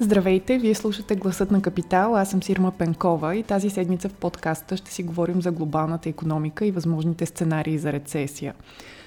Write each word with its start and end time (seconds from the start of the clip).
Здравейте, 0.00 0.58
вие 0.58 0.74
слушате 0.74 1.16
Гласът 1.16 1.50
на 1.50 1.62
Капитал, 1.62 2.16
аз 2.16 2.30
съм 2.30 2.42
Сирма 2.42 2.72
Пенкова 2.72 3.36
и 3.36 3.42
тази 3.42 3.70
седмица 3.70 4.08
в 4.08 4.14
подкаста 4.14 4.76
ще 4.76 4.92
си 4.92 5.02
говорим 5.02 5.42
за 5.42 5.52
глобалната 5.52 6.08
економика 6.08 6.66
и 6.66 6.70
възможните 6.70 7.26
сценарии 7.26 7.78
за 7.78 7.92
рецесия. 7.92 8.54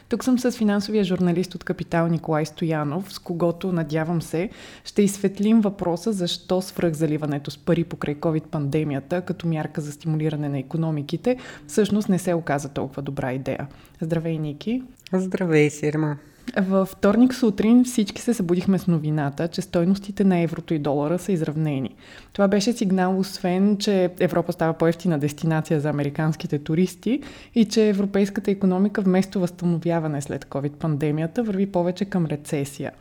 Тук 0.09 0.23
съм 0.23 0.39
с 0.39 0.51
финансовия 0.51 1.03
журналист 1.03 1.55
от 1.55 1.63
Капитал 1.63 2.07
Николай 2.07 2.45
Стоянов, 2.45 3.13
с 3.13 3.19
когото, 3.19 3.71
надявам 3.71 4.21
се, 4.21 4.49
ще 4.83 5.01
изсветлим 5.01 5.61
въпроса 5.61 6.13
защо 6.13 6.61
свръхзаливането 6.61 7.51
с 7.51 7.57
пари 7.57 7.83
покрай 7.83 8.15
COVID-пандемията 8.15 9.21
като 9.21 9.47
мярка 9.47 9.81
за 9.81 9.91
стимулиране 9.91 10.49
на 10.49 10.59
економиките 10.59 11.37
всъщност 11.67 12.09
не 12.09 12.19
се 12.19 12.33
оказа 12.33 12.69
толкова 12.69 13.01
добра 13.01 13.33
идея. 13.33 13.67
Здравей, 14.01 14.37
Ники! 14.37 14.83
Здравей, 15.13 15.69
Сирма! 15.69 16.17
Във 16.57 16.89
вторник 16.89 17.33
сутрин 17.33 17.83
всички 17.83 18.21
се 18.21 18.33
събудихме 18.33 18.79
с 18.79 18.87
новината, 18.87 19.47
че 19.47 19.61
стойностите 19.61 20.23
на 20.23 20.39
еврото 20.39 20.73
и 20.73 20.79
долара 20.79 21.19
са 21.19 21.31
изравнени. 21.31 21.95
Това 22.33 22.47
беше 22.47 22.73
сигнал, 22.73 23.19
освен, 23.19 23.77
че 23.77 24.09
Европа 24.19 24.53
става 24.53 24.73
по-ефтина 24.73 25.19
дестинация 25.19 25.79
за 25.79 25.89
американските 25.89 26.59
туристи 26.59 27.21
и 27.55 27.65
че 27.65 27.89
европейската 27.89 28.51
економика 28.51 29.01
вместо 29.01 29.39
възстановяване 29.39 30.21
след 30.21 30.45
COVID-пандемията 30.45 31.41
върви 31.41 31.65
повече 31.65 32.05
към 32.05 32.25
рецесия. 32.25 32.91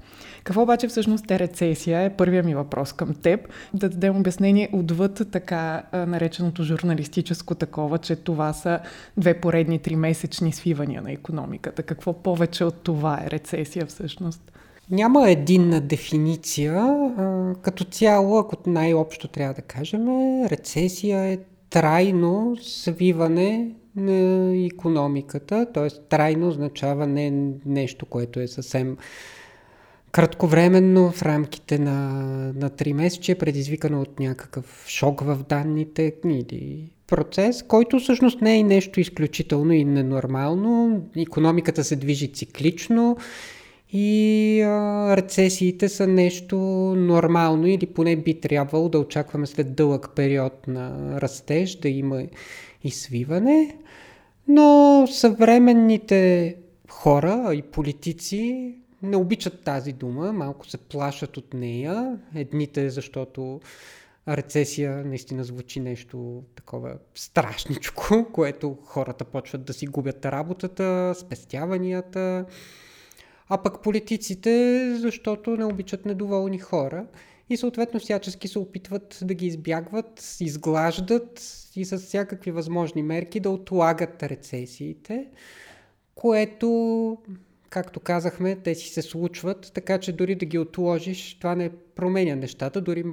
Какво 0.45 0.63
обаче 0.63 0.89
всъщност 0.89 1.31
е 1.31 1.39
рецесия 1.39 2.01
е 2.01 2.11
първия 2.11 2.43
ми 2.43 2.55
въпрос 2.55 2.93
към 2.93 3.15
теб. 3.15 3.41
Да 3.75 3.89
дадем 3.89 4.17
обяснение 4.17 4.69
отвъд 4.73 5.23
така 5.33 5.83
нареченото 5.93 6.63
журналистическо 6.63 7.55
такова, 7.55 7.99
че 7.99 8.17
това 8.17 8.53
са 8.53 8.81
две 9.17 9.35
поредни 9.35 9.79
тримесечни 9.79 10.53
свивания 10.53 11.03
на 11.03 11.13
економиката. 11.13 11.83
Какво 11.83 12.13
повече 12.13 12.65
от 12.65 12.75
това 12.75 13.21
е 13.25 13.31
рецесия 13.31 13.38
всъщност? 13.89 14.53
Няма 14.91 15.31
единна 15.31 15.81
дефиниция. 15.81 16.87
Като 17.63 17.85
цяло, 17.85 18.39
ако 18.39 18.71
най-общо 18.71 19.29
трябва 19.29 19.55
да 19.55 19.63
кажем, 19.63 20.09
рецесия 20.47 21.25
е 21.25 21.39
трайно 21.71 22.57
свиване 22.63 23.71
на 23.97 24.57
економиката, 24.67 25.67
т.е. 25.73 25.89
трайно 26.09 26.49
означава 26.49 27.07
не 27.07 27.33
нещо, 27.67 28.07
което 28.07 28.41
е 28.41 28.49
съвсем 28.49 28.97
кратковременно 30.19 31.11
в 31.11 31.23
рамките 31.23 31.79
на, 31.79 32.11
на 32.57 32.71
3 32.71 32.93
месече, 32.93 33.35
предизвикано 33.35 34.01
от 34.01 34.21
някакъв 34.21 34.85
шок 34.89 35.21
в 35.21 35.39
данните 35.49 36.15
или 36.25 36.91
процес, 37.07 37.63
който 37.63 37.99
всъщност 37.99 38.41
не 38.41 38.59
е 38.59 38.63
нещо 38.63 39.01
изключително 39.01 39.73
и 39.73 39.85
ненормално. 39.85 41.03
Економиката 41.17 41.85
се 41.85 41.97
движи 41.97 42.33
циклично 42.33 43.17
и 43.93 44.61
а, 44.61 45.17
рецесиите 45.17 45.89
са 45.89 46.07
нещо 46.07 46.57
нормално 46.97 47.67
или 47.67 47.87
поне 47.87 48.17
би 48.17 48.41
трябвало 48.41 48.89
да 48.89 48.99
очакваме 48.99 49.47
след 49.47 49.75
дълъг 49.75 50.11
период 50.17 50.69
на 50.69 51.21
растеж 51.21 51.77
да 51.77 51.89
има 51.89 52.23
и 52.85 52.91
свиване. 52.91 53.77
Но 54.49 55.05
съвременните 55.11 56.55
хора 56.89 57.51
и 57.55 57.63
политици 57.63 58.75
не 59.03 59.17
обичат 59.17 59.65
тази 59.65 59.93
дума, 59.93 60.33
малко 60.33 60.67
се 60.67 60.79
плашат 60.79 61.37
от 61.37 61.55
нея. 61.55 62.19
Едните, 62.35 62.91
защото 62.91 63.61
рецесия 64.29 65.05
наистина 65.05 65.45
звучи 65.45 65.81
нещо 65.81 66.43
такова 66.57 66.99
страшничко, 67.15 68.27
което 68.33 68.79
хората 68.85 69.25
почват 69.25 69.65
да 69.65 69.73
си 69.73 69.87
губят 69.87 70.27
работата, 70.27 71.15
спестяванията. 71.19 72.45
А 73.49 73.63
пък 73.63 73.83
политиците, 73.83 74.95
защото 74.97 75.57
не 75.57 75.65
обичат 75.65 76.07
недоволни 76.07 76.59
хора 76.59 77.07
и 77.51 77.57
съответно 77.57 78.01
всячески 78.01 78.49
се 78.49 78.59
опитват 78.59 79.19
да 79.23 79.35
ги 79.35 79.47
избягват, 79.47 80.37
изглаждат 80.41 81.43
и 81.77 81.85
с 81.85 81.99
всякакви 81.99 82.51
възможни 82.51 83.03
мерки 83.03 83.41
да 83.41 83.51
отлагат 83.51 84.23
рецесиите, 84.23 85.27
което 86.15 87.19
както 87.71 88.01
казахме, 88.01 88.57
те 88.57 88.75
си 88.75 88.89
се 88.89 89.03
случват, 89.03 89.71
така 89.75 89.99
че 89.99 90.13
дори 90.13 90.35
да 90.35 90.47
ги 90.47 90.59
отложиш, 90.59 91.39
това 91.39 91.55
не 91.55 91.71
променя 91.95 92.35
нещата, 92.35 92.81
дори 92.81 93.05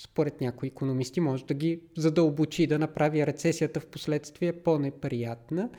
според 0.00 0.40
някои 0.40 0.68
економисти 0.68 1.20
може 1.20 1.44
да 1.44 1.54
ги 1.54 1.80
задълбочи, 1.96 2.66
да 2.66 2.78
направи 2.78 3.26
рецесията 3.26 3.80
в 3.80 3.86
последствие 3.86 4.52
по-неприятна. 4.52 5.70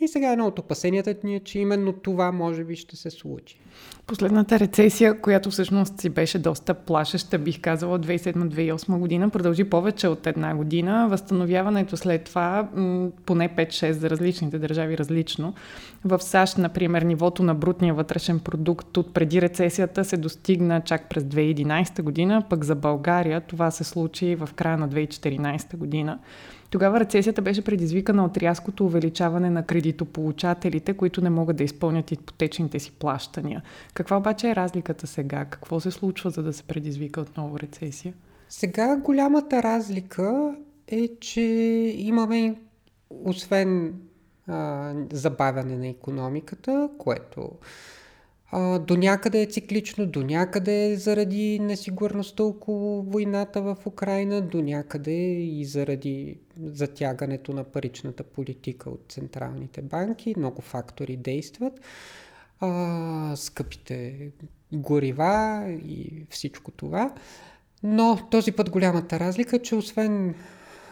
И 0.00 0.08
сега 0.08 0.32
едно 0.32 0.46
от 0.46 0.58
опасенията 0.58 1.14
ни 1.24 1.36
е, 1.36 1.40
че 1.40 1.58
именно 1.58 1.92
това 1.92 2.32
може 2.32 2.64
би 2.64 2.76
ще 2.76 2.96
се 2.96 3.10
случи. 3.10 3.60
Последната 4.06 4.58
рецесия, 4.58 5.20
която 5.20 5.50
всъщност 5.50 6.00
си 6.00 6.08
беше 6.08 6.38
доста 6.38 6.74
плашеща, 6.74 7.38
бих 7.38 7.60
казала, 7.60 7.98
2007-2008 7.98 8.98
година, 8.98 9.30
продължи 9.30 9.64
повече 9.64 10.08
от 10.08 10.26
една 10.26 10.54
година. 10.54 11.08
Възстановяването 11.10 11.96
след 11.96 12.24
това, 12.24 12.68
поне 13.26 13.48
5-6 13.48 13.90
за 13.90 14.10
различните 14.10 14.58
държави 14.58 14.98
различно. 14.98 15.54
В 16.04 16.20
САЩ, 16.20 16.58
например, 16.58 17.02
нивото 17.02 17.42
на 17.42 17.54
брутния 17.54 17.94
вътрешен 17.94 18.40
продукт 18.40 18.96
от 18.96 19.14
преди 19.14 19.42
рецесията 19.42 20.04
се 20.04 20.16
достигна 20.16 20.80
чак 20.80 21.08
през 21.08 21.24
2011 21.24 22.02
година, 22.02 22.42
пък 22.50 22.64
за 22.64 22.74
България 22.74 23.40
това 23.40 23.70
се 23.70 23.84
случи 23.84 24.34
в 24.34 24.48
края 24.56 24.78
на 24.78 24.88
2014 24.88 25.76
година. 25.76 26.18
Тогава 26.70 27.00
рецесията 27.00 27.42
беше 27.42 27.64
предизвикана 27.64 28.24
от 28.24 28.36
рязкото 28.36 28.86
увеличаване 28.86 29.50
на 29.50 29.66
кредитополучателите, 29.66 30.94
които 30.94 31.20
не 31.20 31.30
могат 31.30 31.56
да 31.56 31.64
изпълнят 31.64 32.12
ипотечните 32.12 32.78
си 32.78 32.92
плащания. 32.92 33.62
Каква 33.94 34.16
обаче 34.16 34.50
е 34.50 34.56
разликата 34.56 35.06
сега? 35.06 35.44
Какво 35.44 35.80
се 35.80 35.90
случва, 35.90 36.30
за 36.30 36.42
да 36.42 36.52
се 36.52 36.62
предизвика 36.62 37.20
отново 37.20 37.58
рецесия? 37.58 38.14
Сега 38.48 38.96
голямата 38.96 39.62
разлика 39.62 40.54
е, 40.88 41.08
че 41.20 41.40
имаме, 41.96 42.54
освен 43.10 43.94
а, 44.46 44.92
забавяне 45.12 45.76
на 45.76 45.88
економиката, 45.88 46.90
което 46.98 47.50
до 48.80 48.96
някъде 48.96 49.42
е 49.42 49.46
циклично, 49.46 50.06
до 50.06 50.22
някъде 50.22 50.90
е 50.90 50.96
заради 50.96 51.58
несигурността 51.58 52.42
около 52.42 53.02
войната 53.02 53.62
в 53.62 53.76
Украина, 53.86 54.40
до 54.40 54.62
някъде 54.62 55.42
и 55.42 55.64
заради 55.64 56.38
затягането 56.62 57.52
на 57.52 57.64
паричната 57.64 58.22
политика 58.22 58.90
от 58.90 59.04
централните 59.08 59.82
банки. 59.82 60.34
Много 60.36 60.62
фактори 60.62 61.16
действат. 61.16 61.80
А, 62.60 63.32
скъпите 63.36 64.30
горива 64.72 65.64
и 65.86 66.26
всичко 66.30 66.70
това. 66.70 67.14
Но 67.82 68.18
този 68.30 68.52
път 68.52 68.70
голямата 68.70 69.20
разлика 69.20 69.56
е, 69.56 69.62
че 69.62 69.74
освен 69.74 70.34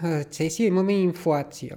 рецесия 0.05 0.67
имаме 0.67 0.93
и 0.93 1.03
инфлация. 1.03 1.77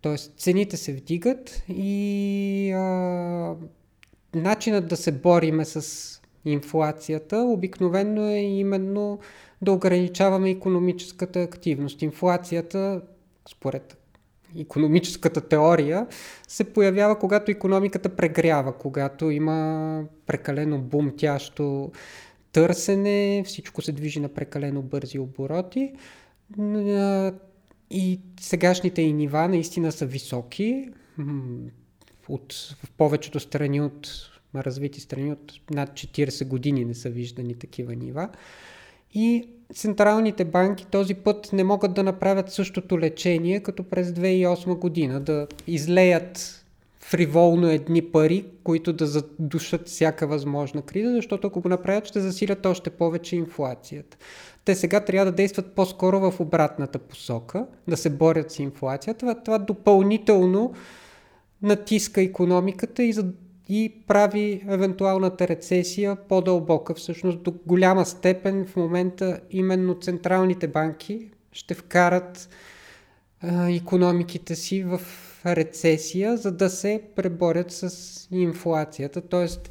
Тоест 0.00 0.38
цените 0.38 0.76
се 0.76 0.92
вдигат 0.92 1.62
и 1.68 2.72
а, 2.72 3.54
начинът 4.34 4.88
да 4.88 4.96
се 4.96 5.12
бориме 5.12 5.64
с 5.64 6.10
инфлацията 6.44 7.38
обикновено 7.38 8.28
е 8.28 8.38
именно 8.38 9.18
да 9.62 9.72
ограничаваме 9.72 10.50
економическата 10.50 11.40
активност. 11.40 12.02
Инфлацията, 12.02 13.02
според 13.48 13.96
економическата 14.58 15.40
теория, 15.40 16.06
се 16.48 16.64
появява 16.64 17.18
когато 17.18 17.50
економиката 17.50 18.08
прегрява, 18.08 18.78
когато 18.78 19.30
има 19.30 20.02
прекалено 20.26 20.78
бумтящо 20.78 21.92
търсене, 22.52 23.42
всичко 23.46 23.82
се 23.82 23.92
движи 23.92 24.20
на 24.20 24.28
прекалено 24.28 24.82
бързи 24.82 25.18
обороти. 25.18 25.92
И 27.90 28.20
сегашните 28.40 29.02
и 29.02 29.12
нива 29.12 29.48
наистина 29.48 29.92
са 29.92 30.06
високи, 30.06 30.88
от, 32.28 32.54
в 32.84 32.90
повечето 32.96 33.40
страни 33.40 33.80
от 33.80 34.30
развити 34.56 35.00
страни 35.00 35.32
от 35.32 35.52
над 35.70 35.90
40 35.90 36.46
години 36.46 36.84
не 36.84 36.94
са 36.94 37.10
виждани 37.10 37.54
такива 37.54 37.96
нива. 37.96 38.28
И 39.14 39.48
централните 39.74 40.44
банки 40.44 40.86
този 40.86 41.14
път 41.14 41.52
не 41.52 41.64
могат 41.64 41.94
да 41.94 42.02
направят 42.02 42.52
същото 42.52 42.98
лечение, 42.98 43.60
като 43.60 43.82
през 43.82 44.10
2008 44.10 44.78
година, 44.78 45.20
да 45.20 45.46
излеят 45.66 46.64
фриволно 47.00 47.68
едни 47.68 48.02
пари, 48.02 48.44
които 48.64 48.92
да 48.92 49.06
задушат 49.06 49.88
всяка 49.88 50.26
възможна 50.26 50.82
криза, 50.82 51.12
защото 51.12 51.46
ако 51.46 51.60
го 51.60 51.68
направят, 51.68 52.06
ще 52.06 52.20
засилят 52.20 52.66
още 52.66 52.90
повече 52.90 53.36
инфлацията. 53.36 54.16
Те 54.64 54.74
сега 54.74 55.00
трябва 55.00 55.24
да 55.24 55.36
действат 55.36 55.72
по-скоро 55.74 56.30
в 56.30 56.40
обратната 56.40 56.98
посока, 56.98 57.66
да 57.88 57.96
се 57.96 58.10
борят 58.10 58.50
с 58.50 58.58
инфлацията. 58.58 59.18
Това, 59.18 59.34
това 59.34 59.58
допълнително 59.58 60.74
натиска 61.64 62.22
економиката 62.22 63.02
и 63.02 63.14
и 63.68 63.94
прави 64.06 64.64
евентуалната 64.68 65.48
рецесия 65.48 66.16
по-дълбока. 66.16 66.94
Всъщност 66.94 67.42
до 67.42 67.54
голяма 67.66 68.06
степен 68.06 68.66
в 68.66 68.76
момента 68.76 69.40
именно 69.50 70.00
централните 70.00 70.68
банки 70.68 71.30
ще 71.52 71.74
вкарат 71.74 72.48
а, 73.40 73.70
економиките 73.70 74.54
си 74.54 74.82
в 74.82 75.00
рецесия, 75.46 76.36
за 76.36 76.52
да 76.52 76.70
се 76.70 77.02
преборят 77.16 77.72
с 77.72 78.28
инфлацията. 78.30 79.20
Тоест, 79.20 79.70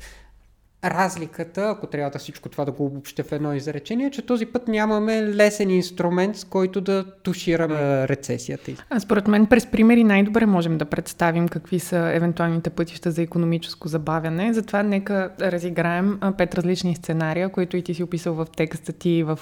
разликата, 0.83 1.69
ако 1.69 1.87
трябва 1.87 2.11
да 2.11 2.19
всичко 2.19 2.49
това 2.49 2.65
да 2.65 2.71
го 2.71 2.85
обобща 2.85 3.23
в 3.23 3.31
едно 3.31 3.53
изречение, 3.53 4.11
че 4.11 4.21
този 4.21 4.45
път 4.45 4.67
нямаме 4.67 5.23
лесен 5.23 5.69
инструмент, 5.69 6.35
с 6.35 6.43
който 6.43 6.81
да 6.81 7.05
тушираме 7.23 8.07
рецесията. 8.07 8.71
А 8.89 8.99
според 8.99 9.27
мен 9.27 9.45
през 9.45 9.67
примери 9.67 10.03
най-добре 10.03 10.45
можем 10.45 10.77
да 10.77 10.85
представим 10.85 11.47
какви 11.47 11.79
са 11.79 12.11
евентуалните 12.13 12.69
пътища 12.69 13.11
за 13.11 13.21
економическо 13.21 13.87
забавяне. 13.87 14.53
Затова 14.53 14.83
нека 14.83 15.29
разиграем 15.41 16.19
пет 16.37 16.55
различни 16.55 16.95
сценария, 16.95 17.49
които 17.49 17.77
и 17.77 17.81
ти 17.81 17.93
си 17.93 18.03
описал 18.03 18.33
в 18.33 18.47
текста 18.57 18.93
ти 18.93 19.23
в 19.23 19.39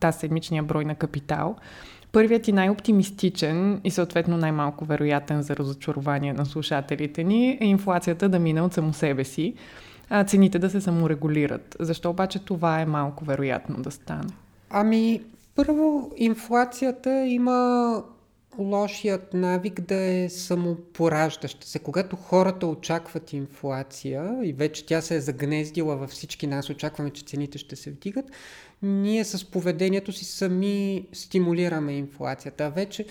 тази 0.00 0.18
седмичния 0.18 0.62
брой 0.62 0.84
на 0.84 0.94
Капитал. 0.94 1.56
Първият 2.12 2.48
и 2.48 2.52
най-оптимистичен 2.52 3.80
и 3.84 3.90
съответно 3.90 4.36
най-малко 4.36 4.84
вероятен 4.84 5.42
за 5.42 5.56
разочарование 5.56 6.32
на 6.32 6.46
слушателите 6.46 7.24
ни 7.24 7.58
е 7.60 7.64
инфлацията 7.64 8.28
да 8.28 8.38
мине 8.38 8.60
от 8.60 8.74
само 8.74 8.92
себе 8.92 9.24
си 9.24 9.54
а, 10.08 10.24
цените 10.24 10.58
да 10.58 10.70
се 10.70 10.80
саморегулират. 10.80 11.76
Защо 11.80 12.10
обаче 12.10 12.38
това 12.38 12.80
е 12.80 12.86
малко 12.86 13.24
вероятно 13.24 13.82
да 13.82 13.90
стане? 13.90 14.32
Ами, 14.70 15.22
първо, 15.54 16.12
инфлацията 16.16 17.26
има 17.26 18.02
лошият 18.58 19.34
навик 19.34 19.80
да 19.80 19.94
е 19.94 20.28
самопораждаща 20.28 21.66
се. 21.66 21.78
Когато 21.78 22.16
хората 22.16 22.66
очакват 22.66 23.32
инфлация 23.32 24.38
и 24.42 24.52
вече 24.52 24.86
тя 24.86 25.00
се 25.00 25.16
е 25.16 25.20
загнездила 25.20 25.96
във 25.96 26.10
всички 26.10 26.46
нас, 26.46 26.70
очакваме, 26.70 27.10
че 27.10 27.24
цените 27.24 27.58
ще 27.58 27.76
се 27.76 27.90
вдигат, 27.90 28.24
ние 28.82 29.24
с 29.24 29.50
поведението 29.50 30.12
си 30.12 30.24
сами 30.24 31.06
стимулираме 31.12 31.92
инфлацията. 31.92 32.64
А 32.64 32.68
вече 32.68 33.06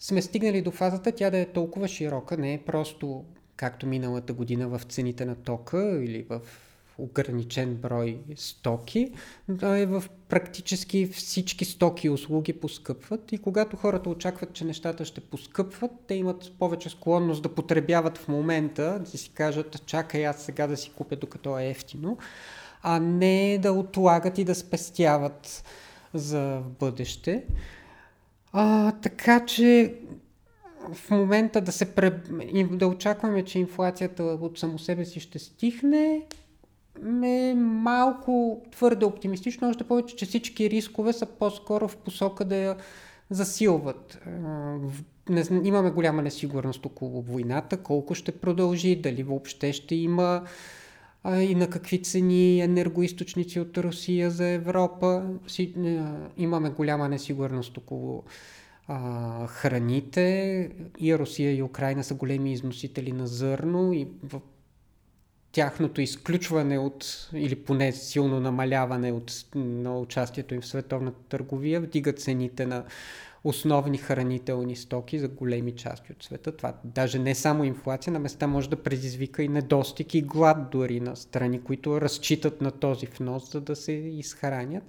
сме 0.00 0.22
стигнали 0.22 0.62
до 0.62 0.70
фазата 0.70 1.12
тя 1.12 1.30
да 1.30 1.38
е 1.38 1.46
толкова 1.46 1.88
широка, 1.88 2.36
не 2.36 2.54
е 2.54 2.58
просто 2.58 3.24
както 3.56 3.86
миналата 3.86 4.32
година 4.32 4.68
в 4.68 4.80
цените 4.88 5.24
на 5.24 5.34
тока 5.34 6.00
или 6.04 6.26
в 6.28 6.40
ограничен 6.98 7.74
брой 7.74 8.18
стоки, 8.36 9.12
да 9.48 9.78
е 9.78 9.86
в 9.86 10.04
практически 10.28 11.06
всички 11.06 11.64
стоки 11.64 12.06
и 12.06 12.10
услуги 12.10 12.52
поскъпват 12.52 13.32
и 13.32 13.38
когато 13.38 13.76
хората 13.76 14.10
очакват, 14.10 14.52
че 14.52 14.64
нещата 14.64 15.04
ще 15.04 15.20
поскъпват, 15.20 15.90
те 16.06 16.14
имат 16.14 16.52
повече 16.58 16.90
склонност 16.90 17.42
да 17.42 17.54
потребяват 17.54 18.18
в 18.18 18.28
момента, 18.28 18.98
да 19.12 19.18
си 19.18 19.30
кажат, 19.34 19.86
чакай 19.86 20.26
аз 20.26 20.42
сега 20.42 20.66
да 20.66 20.76
си 20.76 20.92
купя 20.96 21.16
докато 21.16 21.58
е 21.58 21.68
ефтино, 21.68 22.18
а 22.82 23.00
не 23.00 23.58
да 23.62 23.72
отлагат 23.72 24.38
и 24.38 24.44
да 24.44 24.54
спестяват 24.54 25.64
за 26.14 26.62
бъдеще. 26.80 27.44
А, 28.52 28.92
така 28.92 29.46
че 29.46 29.94
в 30.92 31.10
момента 31.10 31.60
да, 31.60 31.72
се 31.72 31.94
пре... 31.94 32.10
да 32.70 32.86
очакваме, 32.86 33.44
че 33.44 33.58
инфлацията 33.58 34.22
от 34.22 34.58
само 34.58 34.78
себе 34.78 35.04
си 35.04 35.20
ще 35.20 35.38
стихне, 35.38 36.22
е 37.24 37.54
малко 37.56 38.62
твърде 38.72 39.06
оптимистично, 39.06 39.68
още 39.68 39.84
повече, 39.84 40.16
че 40.16 40.26
всички 40.26 40.70
рискове 40.70 41.12
са 41.12 41.26
по-скоро 41.26 41.88
в 41.88 41.96
посока 41.96 42.44
да 42.44 42.56
я 42.56 42.76
засилват. 43.30 44.18
Не, 45.28 45.44
имаме 45.64 45.90
голяма 45.90 46.22
несигурност 46.22 46.86
около 46.86 47.22
войната, 47.22 47.76
колко 47.76 48.14
ще 48.14 48.32
продължи, 48.32 48.96
дали 48.96 49.22
въобще 49.22 49.72
ще 49.72 49.94
има 49.94 50.42
а, 51.24 51.40
и 51.40 51.54
на 51.54 51.70
какви 51.70 52.02
цени 52.02 52.60
енергоисточници 52.60 53.60
от 53.60 53.78
Русия 53.78 54.30
за 54.30 54.46
Европа. 54.46 55.24
Си, 55.48 55.74
а, 55.78 56.14
имаме 56.36 56.70
голяма 56.70 57.08
несигурност 57.08 57.78
около 57.78 58.24
а, 58.88 59.46
храните. 59.46 60.70
И 60.98 61.18
Русия 61.18 61.56
и 61.56 61.62
Украина 61.62 62.04
са 62.04 62.14
големи 62.14 62.52
износители 62.52 63.12
на 63.12 63.26
зърно 63.26 63.92
и 63.92 64.08
в 64.22 64.40
тяхното 65.52 66.00
изключване 66.00 66.78
от, 66.78 67.30
или 67.34 67.56
поне 67.56 67.92
силно 67.92 68.40
намаляване 68.40 69.12
от, 69.12 69.32
на 69.54 69.98
участието 69.98 70.54
им 70.54 70.60
в 70.60 70.66
световната 70.66 71.18
търговия, 71.28 71.80
вдига 71.80 72.12
цените 72.12 72.66
на 72.66 72.84
основни 73.44 73.98
хранителни 73.98 74.76
стоки 74.76 75.18
за 75.18 75.28
големи 75.28 75.72
части 75.72 76.12
от 76.12 76.22
света. 76.22 76.56
Това 76.56 76.74
даже 76.84 77.18
не 77.18 77.34
само 77.34 77.64
инфлация, 77.64 78.12
на 78.12 78.18
места 78.18 78.46
може 78.46 78.70
да 78.70 78.82
предизвика 78.82 79.42
и 79.42 79.48
недостиг 79.48 80.14
и 80.14 80.22
глад 80.22 80.70
дори 80.70 81.00
на 81.00 81.16
страни, 81.16 81.60
които 81.60 82.00
разчитат 82.00 82.60
на 82.60 82.70
този 82.70 83.06
внос, 83.06 83.52
за 83.52 83.60
да 83.60 83.76
се 83.76 83.92
изхранят. 83.92 84.84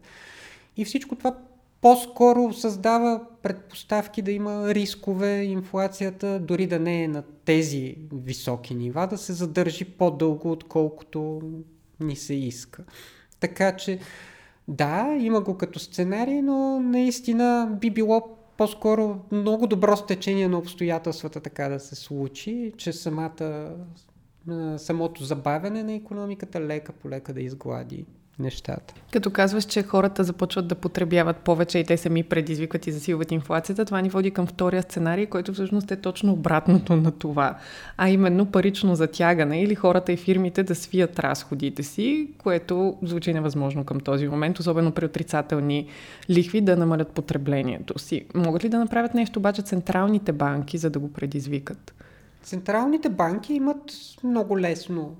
И 0.77 0.85
всичко 0.85 1.15
това 1.15 1.37
по-скоро 1.81 2.53
създава 2.53 3.21
предпоставки 3.43 4.21
да 4.21 4.31
има 4.31 4.73
рискове 4.73 5.43
инфлацията, 5.43 6.39
дори 6.39 6.67
да 6.67 6.79
не 6.79 7.03
е 7.03 7.07
на 7.07 7.23
тези 7.45 7.95
високи 8.13 8.75
нива, 8.75 9.07
да 9.07 9.17
се 9.17 9.33
задържи 9.33 9.85
по-дълго, 9.85 10.51
отколкото 10.51 11.41
ни 11.99 12.15
се 12.15 12.33
иска. 12.33 12.83
Така 13.39 13.75
че, 13.75 13.99
да, 14.67 15.17
има 15.19 15.41
го 15.41 15.57
като 15.57 15.79
сценарий, 15.79 16.41
но 16.41 16.79
наистина 16.79 17.77
би 17.81 17.89
било 17.89 18.37
по-скоро 18.57 19.19
много 19.31 19.67
добро 19.67 19.97
стечение 19.97 20.47
на 20.47 20.57
обстоятелствата 20.57 21.39
така 21.39 21.69
да 21.69 21.79
се 21.79 21.95
случи, 21.95 22.73
че 22.77 22.93
самата, 22.93 23.75
самото 24.77 25.23
забавяне 25.23 25.83
на 25.83 25.93
економиката 25.93 26.61
лека 26.61 26.93
по 26.93 27.09
лека 27.09 27.33
да 27.33 27.41
изглади 27.41 28.05
нещата. 28.39 28.93
Като 29.13 29.31
казваш, 29.31 29.63
че 29.63 29.83
хората 29.83 30.23
започват 30.23 30.67
да 30.67 30.75
потребяват 30.75 31.37
повече 31.37 31.79
и 31.79 31.83
те 31.83 31.97
сами 31.97 32.23
предизвикват 32.23 32.87
и 32.87 32.91
засилват 32.91 33.31
инфлацията, 33.31 33.85
това 33.85 34.01
ни 34.01 34.09
води 34.09 34.31
към 34.31 34.47
втория 34.47 34.83
сценарий, 34.83 35.25
който 35.25 35.53
всъщност 35.53 35.91
е 35.91 35.95
точно 35.95 36.33
обратното 36.33 36.95
на 36.95 37.11
това. 37.11 37.57
А 37.97 38.09
именно 38.09 38.45
парично 38.45 38.95
затягане 38.95 39.61
или 39.61 39.75
хората 39.75 40.11
и 40.11 40.17
фирмите 40.17 40.63
да 40.63 40.75
свият 40.75 41.19
разходите 41.19 41.83
си, 41.83 42.29
което 42.37 42.97
звучи 43.03 43.33
невъзможно 43.33 43.83
към 43.83 43.99
този 43.99 44.27
момент, 44.27 44.59
особено 44.59 44.91
при 44.91 45.05
отрицателни 45.05 45.87
лихви 46.29 46.61
да 46.61 46.77
намалят 46.77 47.11
потреблението 47.11 47.99
си. 47.99 48.25
Могат 48.35 48.63
ли 48.63 48.69
да 48.69 48.79
направят 48.79 49.13
нещо 49.13 49.39
обаче 49.39 49.61
централните 49.61 50.31
банки, 50.31 50.77
за 50.77 50.89
да 50.89 50.99
го 50.99 51.13
предизвикат? 51.13 51.93
Централните 52.43 53.09
банки 53.09 53.53
имат 53.53 53.91
много 54.23 54.59
лесно 54.59 55.15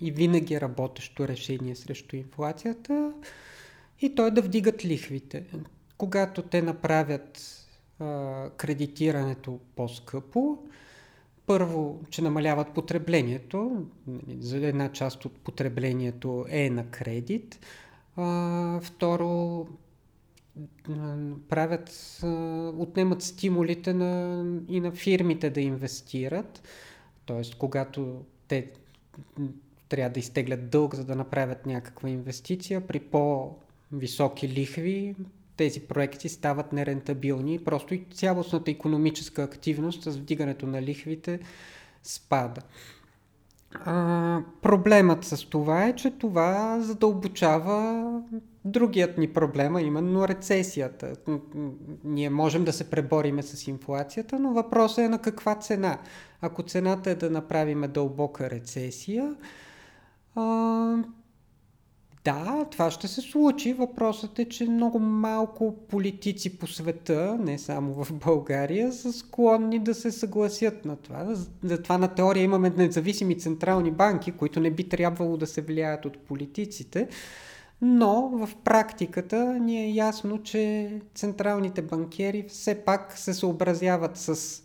и 0.00 0.10
винаги 0.10 0.60
работещо 0.60 1.28
решение 1.28 1.76
срещу 1.76 2.16
инфлацията 2.16 3.12
и 4.00 4.14
то 4.14 4.26
е 4.26 4.30
да 4.30 4.42
вдигат 4.42 4.84
лихвите. 4.84 5.44
Когато 5.98 6.42
те 6.42 6.62
направят 6.62 7.56
а, 7.98 8.50
кредитирането 8.56 9.60
по-скъпо, 9.76 10.58
първо, 11.46 12.00
че 12.10 12.22
намаляват 12.22 12.74
потреблението, 12.74 13.86
за 14.38 14.66
една 14.66 14.92
част 14.92 15.24
от 15.24 15.32
потреблението 15.32 16.46
е 16.48 16.70
на 16.70 16.90
кредит, 16.90 17.60
а, 18.16 18.80
второ, 18.80 19.66
правят, 21.48 22.20
отнемат 22.78 23.22
стимулите 23.22 23.94
на, 23.94 24.44
и 24.68 24.80
на 24.80 24.92
фирмите 24.92 25.50
да 25.50 25.60
инвестират, 25.60 26.62
т.е. 27.26 27.42
когато 27.58 28.24
те 28.48 28.72
трябва 29.90 30.10
да 30.10 30.20
изтеглят 30.20 30.70
дълг, 30.70 30.94
за 30.94 31.04
да 31.04 31.16
направят 31.16 31.66
някаква 31.66 32.08
инвестиция. 32.08 32.80
При 32.86 33.00
по-високи 33.00 34.48
лихви 34.48 35.14
тези 35.56 35.80
проекти 35.80 36.28
стават 36.28 36.72
нерентабилни. 36.72 37.58
Просто 37.58 37.94
и 37.94 38.06
цялостната 38.14 38.70
економическа 38.70 39.42
активност 39.42 40.02
с 40.02 40.16
вдигането 40.16 40.66
на 40.66 40.82
лихвите 40.82 41.40
спада. 42.02 42.60
А, 43.74 44.40
проблемът 44.62 45.24
с 45.24 45.44
това 45.44 45.84
е, 45.84 45.94
че 45.94 46.10
това 46.10 46.80
задълбочава 46.80 48.22
другият 48.64 49.18
ни 49.18 49.28
проблема, 49.28 49.82
именно 49.82 50.28
рецесията. 50.28 51.12
Ние 52.04 52.30
можем 52.30 52.64
да 52.64 52.72
се 52.72 52.90
пребориме 52.90 53.42
с 53.42 53.66
инфлацията, 53.68 54.38
но 54.38 54.52
въпросът 54.52 54.98
е 54.98 55.08
на 55.08 55.18
каква 55.18 55.54
цена. 55.54 55.98
Ако 56.40 56.62
цената 56.62 57.10
е 57.10 57.14
да 57.14 57.30
направиме 57.30 57.88
дълбока 57.88 58.50
рецесия, 58.50 59.34
а, 60.34 60.96
да, 62.24 62.64
това 62.70 62.90
ще 62.90 63.08
се 63.08 63.20
случи. 63.20 63.72
Въпросът 63.72 64.38
е, 64.38 64.44
че 64.44 64.64
много 64.64 64.98
малко 64.98 65.76
политици 65.88 66.58
по 66.58 66.66
света, 66.66 67.36
не 67.40 67.58
само 67.58 68.04
в 68.04 68.12
България, 68.12 68.92
са 68.92 69.12
склонни 69.12 69.78
да 69.78 69.94
се 69.94 70.10
съгласят 70.10 70.84
на 70.84 70.96
това. 70.96 71.34
Затова 71.62 71.98
на 71.98 72.08
теория 72.08 72.42
имаме 72.42 72.70
независими 72.70 73.38
централни 73.38 73.90
банки, 73.90 74.32
които 74.32 74.60
не 74.60 74.70
би 74.70 74.88
трябвало 74.88 75.36
да 75.36 75.46
се 75.46 75.60
влияят 75.60 76.04
от 76.04 76.18
политиците. 76.18 77.08
Но 77.82 78.28
в 78.28 78.50
практиката 78.64 79.44
ни 79.44 79.84
е 79.84 79.90
ясно, 79.90 80.42
че 80.42 80.92
централните 81.14 81.82
банкери 81.82 82.44
все 82.48 82.74
пак 82.74 83.18
се 83.18 83.34
съобразяват 83.34 84.16
с 84.16 84.62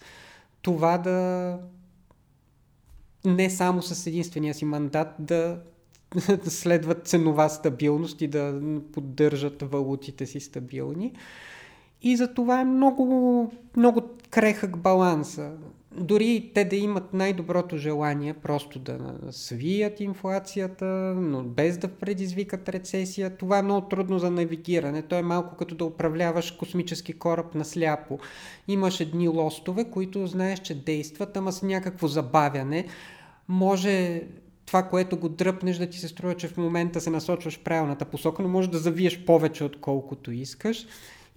това 0.62 0.98
да 0.98 1.60
не 3.26 3.50
само 3.50 3.82
с 3.82 4.08
единствения 4.08 4.54
си 4.54 4.66
мандат 4.66 5.08
да 5.20 5.58
следват 6.44 7.08
ценова 7.08 7.50
стабилност 7.50 8.22
и 8.22 8.28
да 8.28 8.62
поддържат 8.94 9.62
валутите 9.62 10.26
си 10.26 10.40
стабилни. 10.40 11.14
И 12.02 12.18
за 12.18 12.34
това 12.34 12.62
е 12.62 12.66
много, 12.66 13.52
много 13.78 14.02
крехък 14.30 14.78
баланса. 14.78 15.52
Дори 15.98 16.52
те 16.54 16.66
да 16.66 16.76
имат 16.76 17.14
най-доброто 17.14 17.78
желание 17.78 18.34
просто 18.34 18.80
да 18.80 19.00
свият 19.32 20.00
инфлацията, 20.00 20.86
но 21.18 21.44
без 21.44 21.78
да 21.78 21.88
предизвикат 21.88 22.70
рецесия, 22.70 23.38
това 23.38 23.58
е 23.58 23.62
много 23.62 23.88
трудно 23.88 24.20
за 24.20 24.32
навигиране. 24.32 25.02
То 25.02 25.16
е 25.16 25.22
малко 25.22 25.56
като 25.56 25.76
да 25.76 25.86
управляваш 25.86 26.52
космически 26.52 27.14
кораб 27.14 27.56
на 27.56 27.66
сляпо. 27.66 28.20
Имаш 28.68 29.00
едни 29.00 29.28
лостове, 29.28 29.84
които 29.84 30.28
знаеш, 30.28 30.60
че 30.60 30.84
действат, 30.84 31.38
ама 31.38 31.52
с 31.52 31.64
някакво 31.64 32.08
забавяне. 32.08 32.86
Може 33.48 34.22
това, 34.66 34.84
което 34.84 35.18
го 35.18 35.30
дръпнеш, 35.30 35.78
да 35.78 35.90
ти 35.90 36.00
се 36.00 36.08
струва, 36.08 36.36
че 36.36 36.48
в 36.48 36.58
момента 36.58 37.02
се 37.02 37.10
насочваш 37.10 37.60
правилната 37.60 38.06
посока, 38.06 38.44
но 38.44 38.50
може 38.50 38.70
да 38.70 38.78
завиеш 38.78 39.26
повече, 39.26 39.64
отколкото 39.64 40.32
искаш 40.32 40.86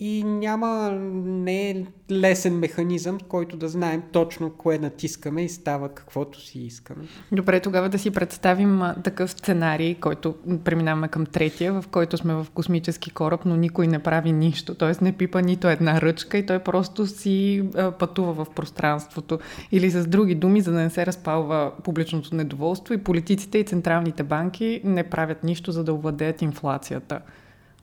и 0.01 0.25
няма, 0.25 0.91
не 1.25 1.71
е 1.71 1.87
лесен 2.11 2.59
механизъм, 2.59 3.19
който 3.29 3.57
да 3.57 3.69
знаем 3.69 4.03
точно 4.13 4.51
кое 4.51 4.79
натискаме 4.79 5.45
и 5.45 5.49
става 5.49 5.89
каквото 5.89 6.41
си 6.41 6.59
искаме. 6.59 7.05
Добре, 7.33 7.61
тогава 7.61 7.89
да 7.89 7.99
си 7.99 8.11
представим 8.11 8.83
такъв 9.05 9.31
сценарий, 9.31 9.95
който 9.95 10.35
преминаваме 10.65 11.09
към 11.09 11.27
третия, 11.27 11.73
в 11.73 11.89
който 11.89 12.17
сме 12.17 12.35
в 12.35 12.47
космически 12.55 13.11
кораб, 13.11 13.41
но 13.45 13.57
никой 13.57 13.87
не 13.87 13.99
прави 13.99 14.33
нищо, 14.33 14.75
т.е. 14.75 15.05
не 15.05 15.13
пипа 15.13 15.41
нито 15.41 15.69
една 15.69 16.01
ръчка 16.01 16.39
и 16.39 16.47
той 16.47 16.59
просто 16.59 17.07
си 17.07 17.65
пътува 17.99 18.45
в 18.45 18.51
пространството. 18.51 19.39
Или 19.73 19.91
с 19.91 20.07
други 20.07 20.35
думи, 20.35 20.61
за 20.61 20.73
да 20.73 20.79
не 20.79 20.91
се 20.91 21.07
разпалва 21.07 21.73
публичното 21.85 22.35
недоволство 22.35 22.95
и 22.95 23.05
политиците 23.05 23.59
и 23.59 23.65
централните 23.65 24.23
банки 24.23 24.81
не 24.85 25.05
правят 25.05 25.45
нищо, 25.45 25.73
за 25.73 25.85
да 25.85 25.95
овладеят 25.95 26.43
инфлацията. 26.43 27.21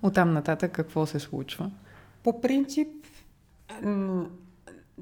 Оттам 0.03 0.34
нататък 0.34 0.72
какво 0.72 1.05
се 1.05 1.19
случва? 1.19 1.72
По 2.25 2.41
принцип, 2.41 2.88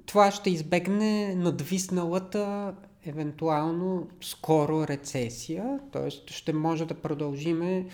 това 0.05 0.31
ще 0.31 0.49
избегне 0.49 1.35
надвисналата 1.35 2.73
евентуално 3.05 4.07
скоро 4.21 4.87
рецесия, 4.87 5.79
т.е. 5.91 6.09
ще 6.09 6.53
може 6.53 6.85
да 6.85 6.93
продължиме 6.93 7.85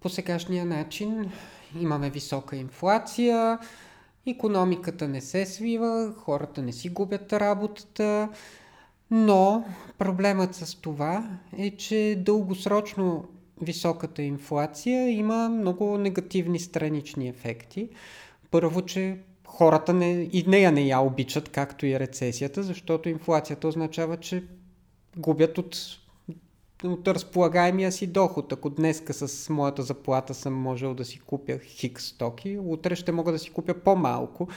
по 0.00 0.08
сегашния 0.08 0.64
начин. 0.64 1.30
Имаме 1.80 2.10
висока 2.10 2.56
инфлация, 2.56 3.58
економиката 4.26 5.08
не 5.08 5.20
се 5.20 5.46
свива, 5.46 6.14
хората 6.16 6.62
не 6.62 6.72
си 6.72 6.88
губят 6.88 7.32
работата, 7.32 8.28
но 9.10 9.64
проблемът 9.98 10.54
с 10.54 10.74
това 10.74 11.38
е, 11.58 11.70
че 11.70 12.22
дългосрочно 12.24 13.28
високата 13.62 14.22
инфлация 14.22 15.10
има 15.10 15.48
много 15.48 15.98
негативни 15.98 16.58
странични 16.58 17.28
ефекти. 17.28 17.88
Първо, 18.54 18.82
че 18.82 19.18
хората 19.46 19.92
не, 19.92 20.28
и 20.32 20.44
нея 20.46 20.72
не 20.72 20.80
я 20.80 21.00
обичат, 21.00 21.48
както 21.48 21.86
и 21.86 22.00
рецесията, 22.00 22.62
защото 22.62 23.08
инфлацията 23.08 23.68
означава, 23.68 24.16
че 24.16 24.44
губят 25.16 25.58
от, 25.58 25.76
от 26.84 27.08
разполагаемия 27.08 27.92
си 27.92 28.06
доход. 28.06 28.52
Ако 28.52 28.70
днеска 28.70 29.14
с 29.14 29.50
моята 29.50 29.82
заплата 29.82 30.34
съм 30.34 30.54
можел 30.54 30.94
да 30.94 31.04
си 31.04 31.18
купя 31.18 31.58
хик 31.58 32.00
стоки, 32.00 32.58
утре 32.58 32.96
ще 32.96 33.12
мога 33.12 33.32
да 33.32 33.38
си 33.38 33.50
купя 33.50 33.74
по-малко. 33.74 34.48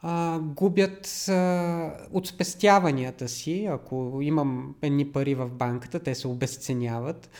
А, 0.00 0.38
губят 0.38 1.28
а, 1.28 2.06
от 2.12 2.26
спестяванията 2.26 3.28
си, 3.28 3.66
ако 3.70 4.18
имам 4.22 4.74
едни 4.82 5.12
пари 5.12 5.34
в 5.34 5.48
банката, 5.48 6.00
те 6.00 6.14
се 6.14 6.28
обесценяват. 6.28 7.30